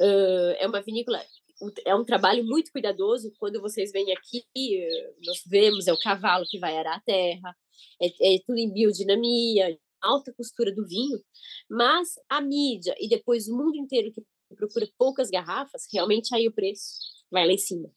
uh, 0.00 0.56
é 0.58 0.66
uma 0.66 0.82
vinícola, 0.82 1.24
é 1.84 1.94
um 1.94 2.04
trabalho 2.04 2.44
muito 2.44 2.72
cuidadoso. 2.72 3.32
Quando 3.38 3.60
vocês 3.60 3.92
vêm 3.92 4.12
aqui, 4.12 4.44
nós 5.24 5.42
vemos, 5.46 5.86
é 5.86 5.92
o 5.92 5.98
cavalo 5.98 6.44
que 6.48 6.58
vai 6.58 6.76
arar 6.76 6.96
a 6.96 7.00
terra, 7.00 7.56
é, 8.00 8.34
é 8.34 8.38
tudo 8.44 8.58
em 8.58 8.72
biodinamia, 8.72 9.78
alta 10.00 10.32
costura 10.32 10.74
do 10.74 10.84
vinho, 10.84 11.22
mas 11.70 12.14
a 12.28 12.40
mídia 12.40 12.94
e 12.98 13.08
depois 13.08 13.46
o 13.46 13.56
mundo 13.56 13.76
inteiro 13.76 14.12
que 14.12 14.22
procura 14.56 14.88
poucas 14.98 15.30
garrafas, 15.30 15.86
realmente 15.92 16.34
aí 16.34 16.48
o 16.48 16.52
preço 16.52 16.98
vai 17.30 17.46
lá 17.46 17.52
em 17.52 17.58
cima. 17.58 17.88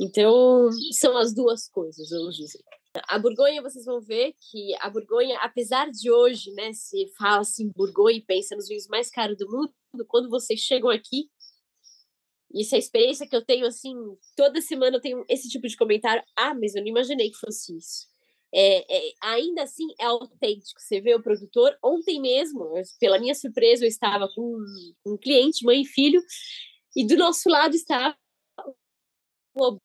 Então, 0.00 0.68
são 0.92 1.16
as 1.16 1.34
duas 1.34 1.68
coisas, 1.68 2.10
vamos 2.10 2.36
dizer. 2.36 2.62
A 3.08 3.18
Borgonha, 3.18 3.62
vocês 3.62 3.84
vão 3.84 4.00
ver 4.00 4.34
que 4.50 4.74
a 4.80 4.88
Borgonha, 4.88 5.38
apesar 5.40 5.90
de 5.90 6.10
hoje, 6.10 6.52
né, 6.52 6.72
se 6.72 7.08
fala 7.18 7.40
assim, 7.40 7.70
Borgonha 7.74 8.18
e 8.18 8.22
pensa 8.22 8.54
nos 8.54 8.68
vinhos 8.68 8.86
mais 8.88 9.10
caros 9.10 9.36
do 9.36 9.50
mundo, 9.50 9.72
quando 10.06 10.30
vocês 10.30 10.60
chegam 10.60 10.90
aqui, 10.90 11.28
isso 12.54 12.74
é 12.74 12.76
a 12.76 12.78
experiência 12.78 13.28
que 13.28 13.36
eu 13.36 13.44
tenho, 13.44 13.66
assim, 13.66 13.94
toda 14.36 14.60
semana 14.60 14.96
eu 14.96 15.00
tenho 15.00 15.24
esse 15.28 15.48
tipo 15.48 15.68
de 15.68 15.76
comentário. 15.76 16.22
Ah, 16.36 16.54
mas 16.54 16.74
eu 16.74 16.80
não 16.80 16.88
imaginei 16.88 17.30
que 17.30 17.36
fosse 17.36 17.76
isso. 17.76 18.06
É, 18.54 19.08
é, 19.10 19.12
ainda 19.22 19.62
assim 19.64 19.86
é 20.00 20.06
autêntico. 20.06 20.80
Você 20.80 21.00
vê 21.00 21.14
o 21.14 21.22
produtor. 21.22 21.76
Ontem 21.82 22.20
mesmo, 22.20 22.72
pela 22.98 23.18
minha 23.18 23.34
surpresa, 23.34 23.84
eu 23.84 23.88
estava 23.88 24.28
com 24.34 24.58
um 25.06 25.16
cliente, 25.18 25.64
mãe 25.64 25.82
e 25.82 25.86
filho, 25.86 26.22
e 26.96 27.06
do 27.06 27.16
nosso 27.16 27.48
lado 27.50 27.74
estava 27.74 28.16
o 29.54 29.78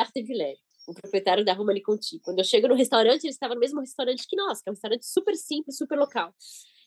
Artevilé, 0.00 0.56
o 0.86 0.94
proprietário 0.94 1.44
da 1.44 1.52
Romani 1.52 1.82
Conti. 1.82 2.18
Quando 2.20 2.38
eu 2.38 2.44
chego 2.44 2.68
no 2.68 2.74
restaurante, 2.74 3.24
ele 3.24 3.32
estava 3.32 3.54
no 3.54 3.60
mesmo 3.60 3.80
restaurante 3.80 4.26
que 4.26 4.36
nós, 4.36 4.60
que 4.60 4.68
é 4.68 4.72
um 4.72 4.74
restaurante 4.74 5.06
super 5.06 5.36
simples, 5.36 5.76
super 5.76 5.98
local. 5.98 6.34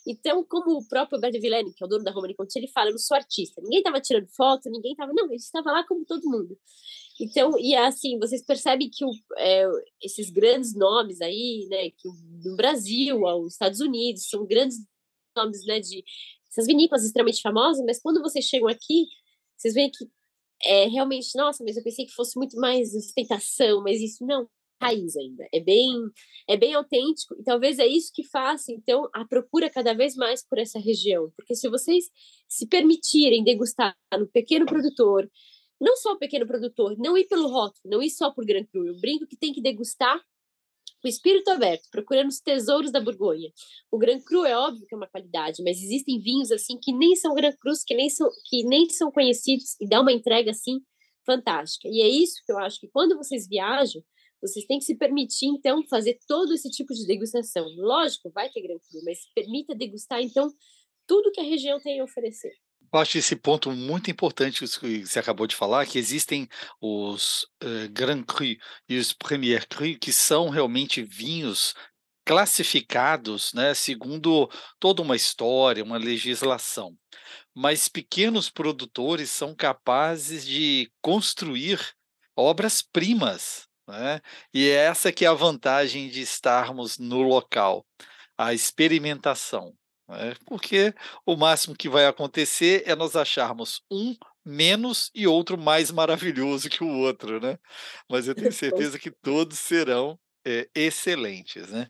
Então, 0.06 0.44
como 0.44 0.78
o 0.78 0.88
próprio 0.88 1.16
Alberto 1.16 1.40
Villani, 1.40 1.74
que 1.74 1.82
é 1.82 1.86
o 1.86 1.90
dono 1.90 2.04
da 2.04 2.12
Romani 2.12 2.36
Conti, 2.36 2.58
ele 2.58 2.68
fala, 2.68 2.90
eu 2.90 2.94
não 2.94 3.00
sou 3.00 3.16
artista. 3.16 3.62
Ninguém 3.62 3.80
estava 3.80 4.02
tirando 4.02 4.28
foto, 4.28 4.70
ninguém 4.70 4.92
estava... 4.92 5.14
Não, 5.14 5.28
ele 5.28 5.36
estava 5.36 5.72
lá 5.72 5.86
como 5.88 6.06
todo 6.06 6.30
mundo. 6.30 6.58
Então, 7.22 7.58
e 7.58 7.74
é 7.74 7.86
assim, 7.86 8.20
vocês 8.20 8.44
percebem 8.44 8.90
que 8.92 9.06
o, 9.06 9.12
é, 9.38 9.66
esses 10.02 10.30
grandes 10.30 10.76
nomes 10.76 11.22
aí, 11.22 11.68
né, 11.70 11.90
que 11.92 12.10
no 12.44 12.56
Brasil, 12.58 13.26
aos 13.26 13.54
Estados 13.54 13.80
Unidos, 13.80 14.28
são 14.28 14.46
grandes 14.46 14.78
nomes, 15.36 15.66
né, 15.66 15.80
de 15.80 16.04
essas 16.52 16.68
vinícolas 16.68 17.06
extremamente 17.06 17.42
famosas, 17.42 17.84
mas 17.86 18.02
quando 18.02 18.22
vocês 18.22 18.46
chegam 18.46 18.68
aqui, 18.68 19.08
vocês 19.58 19.74
veem 19.74 19.90
que 19.90 20.06
é 20.64 20.88
realmente, 20.88 21.36
nossa, 21.36 21.64
mas 21.64 21.78
eu 21.78 21.84
pensei 21.84 22.06
que 22.06 22.14
fosse 22.14 22.38
muito 22.38 22.58
mais 22.58 22.94
ostentação, 22.96 23.82
mas 23.84 24.00
isso 24.02 24.26
não, 24.26 24.48
raiz 24.82 25.16
ainda. 25.16 25.48
É 25.54 25.60
bem, 25.60 25.94
é 26.48 26.58
bem 26.58 26.74
autêntico 26.74 27.36
e 27.40 27.44
talvez 27.44 27.80
é 27.80 27.88
isso 27.88 28.12
que 28.14 28.24
faça 28.24 28.72
então 28.72 29.10
a 29.14 29.26
procura 29.26 29.70
cada 29.70 29.94
vez 29.94 30.16
mais 30.16 30.46
por 30.46 30.58
essa 30.58 30.80
região, 30.80 31.32
porque 31.38 31.56
se 31.56 31.70
vocês 31.70 32.06
se 32.48 32.68
permitirem 32.68 33.44
degustar 33.44 33.96
no 34.18 34.28
pequeno 34.28 34.66
produtor, 34.66 35.30
não 35.80 35.96
só 35.98 36.14
o 36.14 36.20
pequeno 36.20 36.46
produtor, 36.46 36.96
não 36.98 37.18
ir 37.18 37.26
pelo 37.26 37.48
rótulo, 37.48 37.82
não 37.86 38.02
ir 38.02 38.10
só 38.10 38.32
por 38.32 38.46
Grand 38.46 38.66
Cru, 38.66 38.86
eu 38.86 39.00
brinco 39.00 39.28
que 39.28 39.38
tem 39.38 39.54
que 39.54 39.62
degustar 39.62 40.22
o 41.04 41.08
espírito 41.08 41.50
aberto, 41.50 41.90
procurando 41.92 42.30
os 42.30 42.40
tesouros 42.40 42.92
da 42.92 43.02
Borgonha. 43.02 43.52
O 43.92 43.98
Grand 43.98 44.22
Cru 44.22 44.46
é 44.46 44.58
óbvio 44.58 44.86
que 44.88 44.96
é 44.96 44.98
uma 44.98 45.08
qualidade, 45.08 45.64
mas 45.64 45.82
existem 45.82 46.20
vinhos 46.20 46.52
assim 46.52 46.78
que 46.82 46.94
nem 46.94 47.16
são 47.16 47.34
Grand 47.34 47.56
Crus, 47.60 47.84
que 47.84 47.96
nem 47.96 48.10
são 48.10 48.30
que 48.46 48.64
nem 48.64 48.90
são 48.90 49.12
conhecidos 49.12 49.76
e 49.82 49.88
dá 49.88 50.02
uma 50.02 50.12
entrega 50.12 50.52
assim 50.52 50.80
fantástica. 51.26 51.88
E 51.88 52.02
é 52.02 52.08
isso 52.08 52.42
que 52.46 52.52
eu 52.52 52.58
acho 52.58 52.80
que 52.80 52.88
quando 52.88 53.18
vocês 53.18 53.48
viajam, 53.48 54.02
vocês 54.42 54.66
têm 54.66 54.78
que 54.78 54.86
se 54.86 54.96
permitir, 54.96 55.48
então, 55.48 55.82
fazer 55.88 56.20
todo 56.28 56.54
esse 56.54 56.70
tipo 56.70 56.94
de 56.94 57.08
degustação. 57.08 57.66
Lógico, 57.78 58.30
vai 58.30 58.50
ter 58.50 58.62
Grand 58.62 58.80
Cru, 58.80 59.02
mas 59.06 59.20
permita 59.34 59.74
degustar, 59.74 60.22
então, 60.22 60.50
tudo 61.08 61.32
que 61.32 61.40
a 61.40 61.44
região 61.44 61.80
tem 61.80 62.00
a 62.00 62.04
oferecer. 62.04 62.52
Eu 62.94 63.00
acho 63.00 63.18
esse 63.18 63.36
ponto 63.36 63.72
muito 63.72 64.12
importante 64.12 64.60
que 64.80 65.06
você 65.06 65.20
acabou 65.20 65.48
de 65.48 65.56
falar, 65.56 65.86
que 65.86 65.98
existem 65.98 66.48
os 66.80 67.44
uh, 67.64 67.90
Grand 67.92 68.24
Cru 68.24 68.56
e 68.88 68.98
os 68.98 69.14
Premier 69.14 69.68
Cru, 69.68 69.98
que 69.98 70.14
são 70.14 70.50
realmente 70.50 71.02
vinhos 71.02 71.74
classificados 72.26 73.52
né, 73.54 73.74
segundo 73.74 74.50
toda 74.80 75.02
uma 75.02 75.16
história, 75.16 75.84
uma 75.84 75.98
legislação. 75.98 76.96
Mas 77.54 77.88
pequenos 77.88 78.50
produtores 78.50 79.30
são 79.30 79.56
capazes 79.56 80.46
de 80.46 80.92
construir 81.02 81.80
obras-primas 82.36 83.68
né? 83.88 84.22
E 84.54 84.70
essa 84.70 85.12
que 85.12 85.26
é 85.26 85.28
a 85.28 85.34
vantagem 85.34 86.10
de 86.10 86.22
estarmos 86.22 86.98
no 86.98 87.22
local, 87.22 87.86
a 88.38 88.54
experimentação. 88.54 89.76
Né? 90.08 90.36
Porque 90.46 90.94
o 91.26 91.36
máximo 91.36 91.76
que 91.76 91.90
vai 91.90 92.06
acontecer 92.06 92.84
é 92.86 92.96
nós 92.96 93.16
acharmos 93.16 93.82
um 93.92 94.16
menos 94.46 95.10
e 95.16 95.26
outro 95.26 95.58
mais 95.58 95.92
maravilhoso 95.92 96.70
que 96.70 96.84
o 96.84 97.00
outro, 97.00 97.40
né? 97.40 97.58
Mas 98.10 98.28
eu 98.28 98.36
tenho 98.36 98.52
certeza 98.52 99.00
que 99.00 99.10
todos 99.10 99.58
serão 99.58 100.20
é, 100.46 100.68
excelentes, 100.76 101.70
né? 101.70 101.90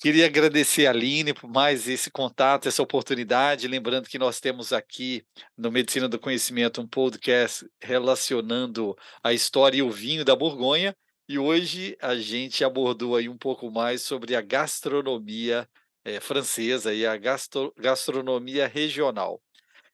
Queria 0.00 0.26
agradecer 0.26 0.86
a 0.86 0.90
Aline 0.90 1.32
por 1.32 1.48
mais 1.48 1.88
esse 1.88 2.10
contato, 2.10 2.68
essa 2.68 2.82
oportunidade. 2.82 3.66
Lembrando 3.66 4.06
que 4.06 4.18
nós 4.18 4.38
temos 4.38 4.70
aqui 4.70 5.24
no 5.56 5.72
Medicina 5.72 6.06
do 6.06 6.18
Conhecimento 6.18 6.80
um 6.80 6.86
podcast 6.86 7.66
relacionando 7.80 8.94
a 9.22 9.32
história 9.32 9.78
e 9.78 9.82
o 9.82 9.90
vinho 9.90 10.22
da 10.22 10.36
Borgonha. 10.36 10.94
E 11.26 11.38
hoje 11.38 11.96
a 12.02 12.16
gente 12.16 12.62
abordou 12.62 13.16
aí 13.16 13.30
um 13.30 13.38
pouco 13.38 13.70
mais 13.70 14.02
sobre 14.02 14.36
a 14.36 14.42
gastronomia 14.42 15.66
é, 16.04 16.20
francesa 16.20 16.92
e 16.92 17.06
a 17.06 17.16
gastro, 17.16 17.72
gastronomia 17.76 18.66
regional. 18.66 19.40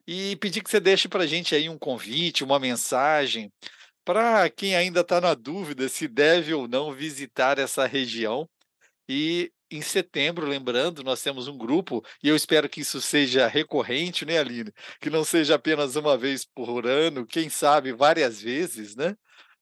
E 0.07 0.37
pedir 0.37 0.63
que 0.63 0.71
você 0.71 0.81
deixe 0.81 1.09
para 1.09 1.25
a 1.25 1.27
gente 1.27 1.55
aí 1.55 1.69
um 1.69 1.79
convite, 1.79 2.43
uma 2.43 2.59
mensagem 2.59 3.53
para 4.05 4.49
quem 4.51 4.75
ainda 4.75 5.01
está 5.03 5.21
na 5.21 5.35
dúvida 5.35 5.89
se 5.89 6.09
deve 6.09 6.53
ou 6.53 6.67
não 6.67 6.93
visitar 6.93 7.59
essa 7.59 7.87
região. 7.87 8.49
E 9.09 9.53
em 9.71 9.81
setembro, 9.83 10.47
lembrando, 10.47 11.05
nós 11.05 11.23
temos 11.23 11.47
um 11.47 11.57
grupo, 11.57 12.05
e 12.23 12.29
eu 12.29 12.35
espero 12.35 12.69
que 12.69 12.81
isso 12.81 13.01
seja 13.01 13.47
recorrente, 13.47 14.25
né, 14.25 14.39
Aline? 14.39 14.73
Que 15.01 15.09
não 15.09 15.23
seja 15.23 15.55
apenas 15.55 15.95
uma 15.95 16.19
vez 16.19 16.45
por 16.45 16.87
ano, 16.87 17.25
quem 17.25 17.49
sabe 17.49 17.93
várias 17.93 18.41
vezes, 18.43 18.97
né? 18.97 19.17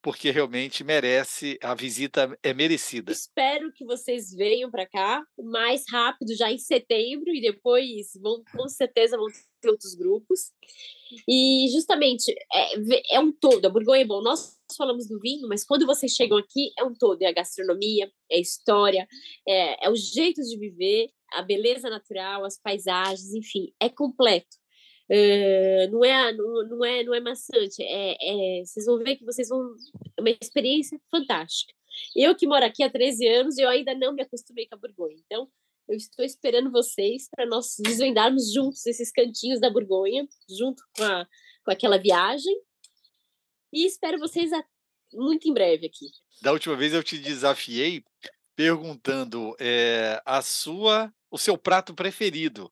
Porque 0.09 0.31
realmente 0.31 0.83
merece, 0.83 1.59
a 1.63 1.75
visita 1.75 2.35
é 2.43 2.55
merecida. 2.55 3.13
Espero 3.13 3.71
que 3.71 3.85
vocês 3.85 4.33
venham 4.35 4.71
para 4.71 4.87
cá 4.87 5.23
o 5.37 5.43
mais 5.43 5.85
rápido, 5.87 6.35
já 6.35 6.51
em 6.51 6.57
setembro, 6.57 7.29
e 7.29 7.43
depois 7.43 8.13
vão, 8.19 8.43
com 8.57 8.67
certeza 8.73 9.19
vão 9.19 9.27
ter 9.61 9.69
outros 9.69 9.95
grupos. 9.95 10.51
E 11.29 11.69
justamente 11.71 12.35
é, 12.51 13.17
é 13.17 13.21
um 13.21 13.31
todo. 13.31 13.67
A 13.67 13.69
Borgonha 13.69 14.01
é 14.01 14.07
bom. 14.07 14.23
Nós 14.23 14.57
falamos 14.79 15.07
do 15.07 15.21
vinho, 15.21 15.47
mas 15.47 15.63
quando 15.63 15.85
vocês 15.85 16.13
chegam 16.13 16.39
aqui 16.39 16.71
é 16.79 16.85
um 16.85 16.95
todo. 16.95 17.21
É 17.21 17.27
a 17.27 17.33
gastronomia, 17.33 18.11
é 18.33 18.37
a 18.37 18.41
história, 18.41 19.07
é, 19.47 19.89
é 19.89 19.91
o 19.91 19.95
jeito 19.95 20.41
de 20.41 20.59
viver, 20.59 21.11
a 21.35 21.43
beleza 21.43 21.91
natural, 21.91 22.47
as 22.47 22.59
paisagens, 22.59 23.35
enfim, 23.35 23.75
é 23.79 23.91
completo. 23.91 24.57
Uh, 25.11 25.91
não 25.91 26.05
é 26.05 26.33
não, 26.35 26.69
não 26.69 26.85
é 26.85 27.03
não 27.03 27.15
é 27.15 27.21
maçante 27.21 27.83
é, 27.83 28.17
é, 28.61 28.63
vocês 28.63 28.85
vão 28.85 28.99
ver 28.99 29.17
que 29.17 29.25
vocês 29.25 29.49
vão 29.49 29.75
é 30.19 30.21
uma 30.21 30.29
experiência 30.29 31.01
fantástica 31.11 31.73
eu 32.15 32.37
que 32.37 32.47
moro 32.47 32.63
aqui 32.63 32.83
há 32.83 32.91
13 32.91 33.27
anos 33.27 33.57
eu 33.57 33.71
ainda 33.71 33.95
não 33.95 34.13
me 34.13 34.21
acostumei 34.21 34.67
com 34.67 34.75
a 34.75 34.79
Borgonha 34.79 35.17
então 35.25 35.49
eu 35.89 35.97
estou 35.97 36.23
esperando 36.23 36.71
vocês 36.71 37.29
para 37.35 37.47
nós 37.47 37.77
desvendarmos 37.79 38.53
juntos 38.53 38.85
esses 38.85 39.11
cantinhos 39.11 39.59
da 39.59 39.71
Borgonha, 39.71 40.29
junto 40.49 40.83
com, 40.95 41.03
a, 41.03 41.27
com 41.65 41.71
aquela 41.71 41.97
viagem. 41.97 42.55
E 43.73 43.87
espero 43.87 44.19
vocês 44.19 44.53
a, 44.53 44.63
muito 45.15 45.49
em 45.49 45.55
breve 45.55 45.87
aqui. 45.87 46.11
Da 46.43 46.53
última 46.53 46.77
vez 46.77 46.93
eu 46.93 47.03
te 47.03 47.19
desafiei 47.19 48.05
perguntando 48.55 49.57
é, 49.59 50.21
a 50.27 50.43
sua, 50.43 51.13
o 51.31 51.39
seu 51.39 51.57
prato 51.57 51.95
preferido. 51.95 52.71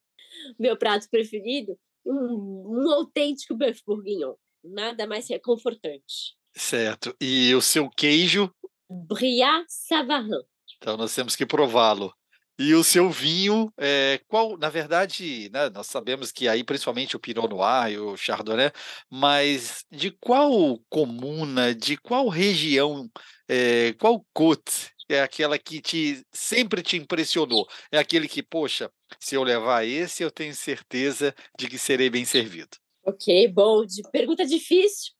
Meu 0.59 0.77
prato 0.77 1.09
preferido? 1.09 1.77
Um, 2.07 2.85
um 2.85 2.91
autêntico 2.91 3.55
bœuf 3.55 3.81
bourguignon. 3.85 4.35
Nada 4.63 5.05
mais 5.05 5.29
reconfortante. 5.29 6.35
Certo. 6.55 7.15
E 7.21 7.53
o 7.53 7.61
seu 7.61 7.89
queijo? 7.89 8.51
Bria 8.89 9.63
Savarin. 9.67 10.41
Então 10.77 10.97
nós 10.97 11.13
temos 11.13 11.35
que 11.35 11.45
prová-lo. 11.45 12.13
E 12.59 12.73
o 12.73 12.83
seu 12.83 13.11
vinho, 13.11 13.71
é, 13.77 14.19
qual, 14.27 14.57
na 14.57 14.67
verdade, 14.67 15.47
né, 15.53 15.69
nós 15.69 15.85
sabemos 15.85 16.31
que 16.31 16.47
aí 16.47 16.63
principalmente 16.63 17.15
o 17.15 17.19
Pinot 17.19 17.47
Noir 17.47 17.91
e 17.91 17.99
o 17.99 18.17
Chardonnay, 18.17 18.71
mas 19.11 19.85
de 19.91 20.09
qual 20.09 20.79
comuna, 20.89 21.75
de 21.75 21.97
qual 21.97 22.27
região, 22.27 23.07
é, 23.47 23.93
qual 23.93 24.25
côte 24.33 24.91
é 25.09 25.21
aquela 25.21 25.57
que 25.57 25.81
te 25.81 26.25
sempre 26.31 26.81
te 26.81 26.97
impressionou? 26.97 27.67
É 27.91 27.97
aquele 27.97 28.27
que, 28.27 28.43
poxa, 28.43 28.91
se 29.19 29.35
eu 29.35 29.43
levar 29.43 29.85
esse, 29.85 30.23
eu 30.23 30.31
tenho 30.31 30.53
certeza 30.53 31.33
de 31.57 31.67
que 31.67 31.77
serei 31.77 32.09
bem 32.09 32.25
servido. 32.25 32.77
Ok, 33.05 33.47
bom, 33.47 33.85
de 33.85 34.01
pergunta 34.11 34.45
difícil. 34.45 35.13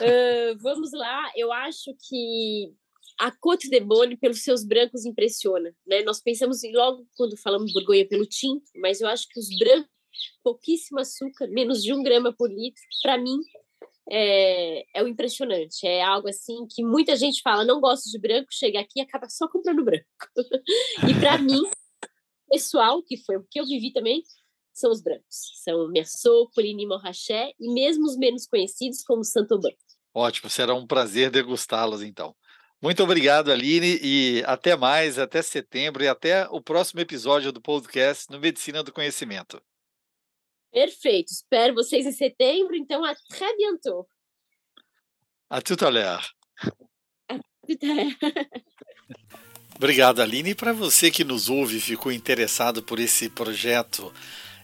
Uh, 0.00 0.58
vamos 0.62 0.90
lá, 0.92 1.30
eu 1.36 1.52
acho 1.52 1.94
que 2.08 2.72
a 3.20 3.30
Côte 3.30 3.68
de 3.68 3.80
Bonne, 3.80 4.16
pelos 4.16 4.42
seus 4.42 4.64
brancos, 4.64 5.04
impressiona. 5.04 5.74
Né? 5.86 6.02
Nós 6.02 6.22
pensamos 6.22 6.60
logo 6.72 7.06
quando 7.16 7.36
falamos 7.36 7.72
Borgonha 7.72 8.08
pelo 8.08 8.24
tinto, 8.24 8.64
mas 8.76 9.00
eu 9.00 9.08
acho 9.08 9.26
que 9.28 9.38
os 9.38 9.48
brancos, 9.58 9.90
pouquíssimo 10.42 11.00
açúcar, 11.00 11.48
menos 11.48 11.82
de 11.82 11.92
um 11.92 12.02
grama 12.02 12.32
por 12.32 12.50
litro, 12.50 12.82
para 13.02 13.18
mim 13.18 13.38
é, 14.10 14.84
é 14.98 15.02
o 15.02 15.08
impressionante. 15.08 15.86
É 15.86 16.02
algo 16.02 16.28
assim 16.28 16.66
que 16.68 16.82
muita 16.82 17.16
gente 17.16 17.42
fala, 17.42 17.64
não 17.64 17.80
gosto 17.80 18.10
de 18.10 18.18
branco, 18.18 18.48
chega 18.50 18.80
aqui 18.80 18.98
e 18.98 19.00
acaba 19.00 19.28
só 19.28 19.48
comprando 19.48 19.84
branco. 19.84 20.06
e 21.08 21.14
para 21.20 21.38
mim, 21.38 21.62
pessoal, 22.50 23.02
que 23.02 23.16
foi 23.18 23.36
o 23.36 23.46
que 23.50 23.60
eu 23.60 23.66
vivi 23.66 23.92
também, 23.92 24.22
são 24.72 24.90
os 24.90 25.02
brancos. 25.02 25.60
São 25.62 25.88
Merceau, 25.88 26.48
Coligny 26.54 26.86
Morrachet 26.86 27.54
e 27.58 27.72
mesmo 27.72 28.06
os 28.06 28.16
menos 28.16 28.46
conhecidos 28.46 29.02
como 29.02 29.24
Saint-Aubin. 29.24 29.76
Ótimo, 30.14 30.48
será 30.48 30.74
um 30.74 30.86
prazer 30.86 31.30
degustá-los 31.30 32.02
então. 32.02 32.34
Muito 32.80 33.02
obrigado, 33.02 33.50
Aline, 33.50 33.98
e 34.00 34.42
até 34.46 34.76
mais, 34.76 35.18
até 35.18 35.42
setembro 35.42 36.02
e 36.02 36.08
até 36.08 36.46
o 36.48 36.62
próximo 36.62 37.00
episódio 37.00 37.50
do 37.50 37.60
podcast 37.60 38.30
no 38.30 38.38
Medicina 38.38 38.84
do 38.84 38.92
Conhecimento. 38.92 39.60
Perfeito. 40.72 41.32
Espero 41.32 41.74
vocês 41.74 42.06
em 42.06 42.12
setembro, 42.12 42.76
então 42.76 43.04
a 43.04 43.14
très 43.28 43.56
bientôt. 43.56 44.06
A 45.50 45.62
tout 45.62 45.82
à 45.84 45.90
l'heure. 45.90 46.22
Obrigado, 49.76 50.20
Aline. 50.20 50.50
E 50.50 50.54
para 50.54 50.72
você 50.72 51.10
que 51.10 51.24
nos 51.24 51.48
ouve 51.48 51.78
e 51.78 51.80
ficou 51.80 52.12
interessado 52.12 52.82
por 52.82 52.98
esse 52.98 53.30
projeto, 53.30 54.12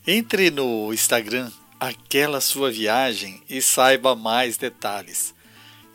entre 0.07 0.51
no 0.51 0.93
Instagram 0.93 1.51
Aquela 1.81 2.41
Sua 2.41 2.71
Viagem 2.71 3.43
e 3.49 3.63
saiba 3.63 4.15
mais 4.15 4.57
detalhes. 4.57 5.35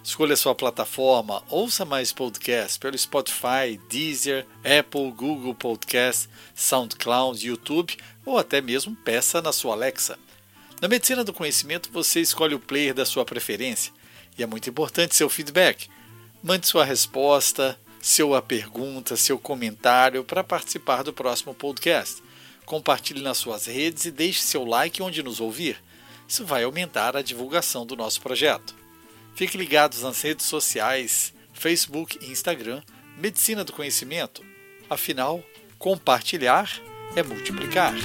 Escolha 0.04 0.36
sua 0.36 0.56
plataforma, 0.56 1.44
ouça 1.48 1.86
mais 1.86 2.12
podcasts 2.12 2.76
pelo 2.76 2.98
Spotify, 2.98 3.80
Deezer, 3.88 4.48
Apple, 4.64 5.12
Google 5.12 5.54
Podcast, 5.54 6.28
SoundCloud, 6.56 7.48
YouTube 7.48 7.96
ou 8.26 8.40
até 8.40 8.62
mesmo 8.62 8.96
peça 8.96 9.44
na 9.44 9.54
sua 9.54 9.76
Alexa. 9.76 10.18
Na 10.82 10.88
Medicina 10.88 11.24
do 11.24 11.32
Conhecimento 11.32 11.92
você 11.94 12.20
escolhe 12.20 12.56
o 12.56 12.60
player 12.60 12.96
da 12.96 13.06
sua 13.06 13.24
preferência 13.24 13.94
e 14.36 14.42
é 14.42 14.48
muito 14.48 14.68
importante 14.68 15.16
seu 15.16 15.30
feedback. 15.30 15.88
Mande 16.42 16.66
sua 16.66 16.84
resposta, 16.84 17.78
sua 18.02 18.42
pergunta, 18.42 19.16
seu 19.16 19.38
comentário 19.38 20.24
para 20.24 20.44
participar 20.44 21.04
do 21.04 21.14
próximo 21.14 21.54
podcast. 21.54 22.24
Compartilhe 22.66 23.22
nas 23.22 23.38
suas 23.38 23.68
redes 23.68 24.06
e 24.06 24.12
deixe 24.12 24.42
seu 24.42 24.66
like 24.66 25.04
onde 25.04 25.22
nos 25.22 25.40
ouvir. 25.40 25.78
Isso 26.28 26.44
vai 26.44 26.64
aumentar 26.64 27.16
a 27.16 27.22
divulgação 27.22 27.86
do 27.86 27.96
nosso 27.96 28.20
projeto. 28.20 28.81
Fique 29.42 29.58
ligados 29.58 30.04
nas 30.04 30.22
redes 30.22 30.46
sociais, 30.46 31.34
Facebook 31.52 32.20
e 32.22 32.30
Instagram, 32.30 32.84
Medicina 33.18 33.64
do 33.64 33.74
Conhecimento. 33.74 34.46
Afinal, 34.88 35.44
compartilhar 35.80 36.70
é 37.16 37.24
multiplicar. 37.24 37.96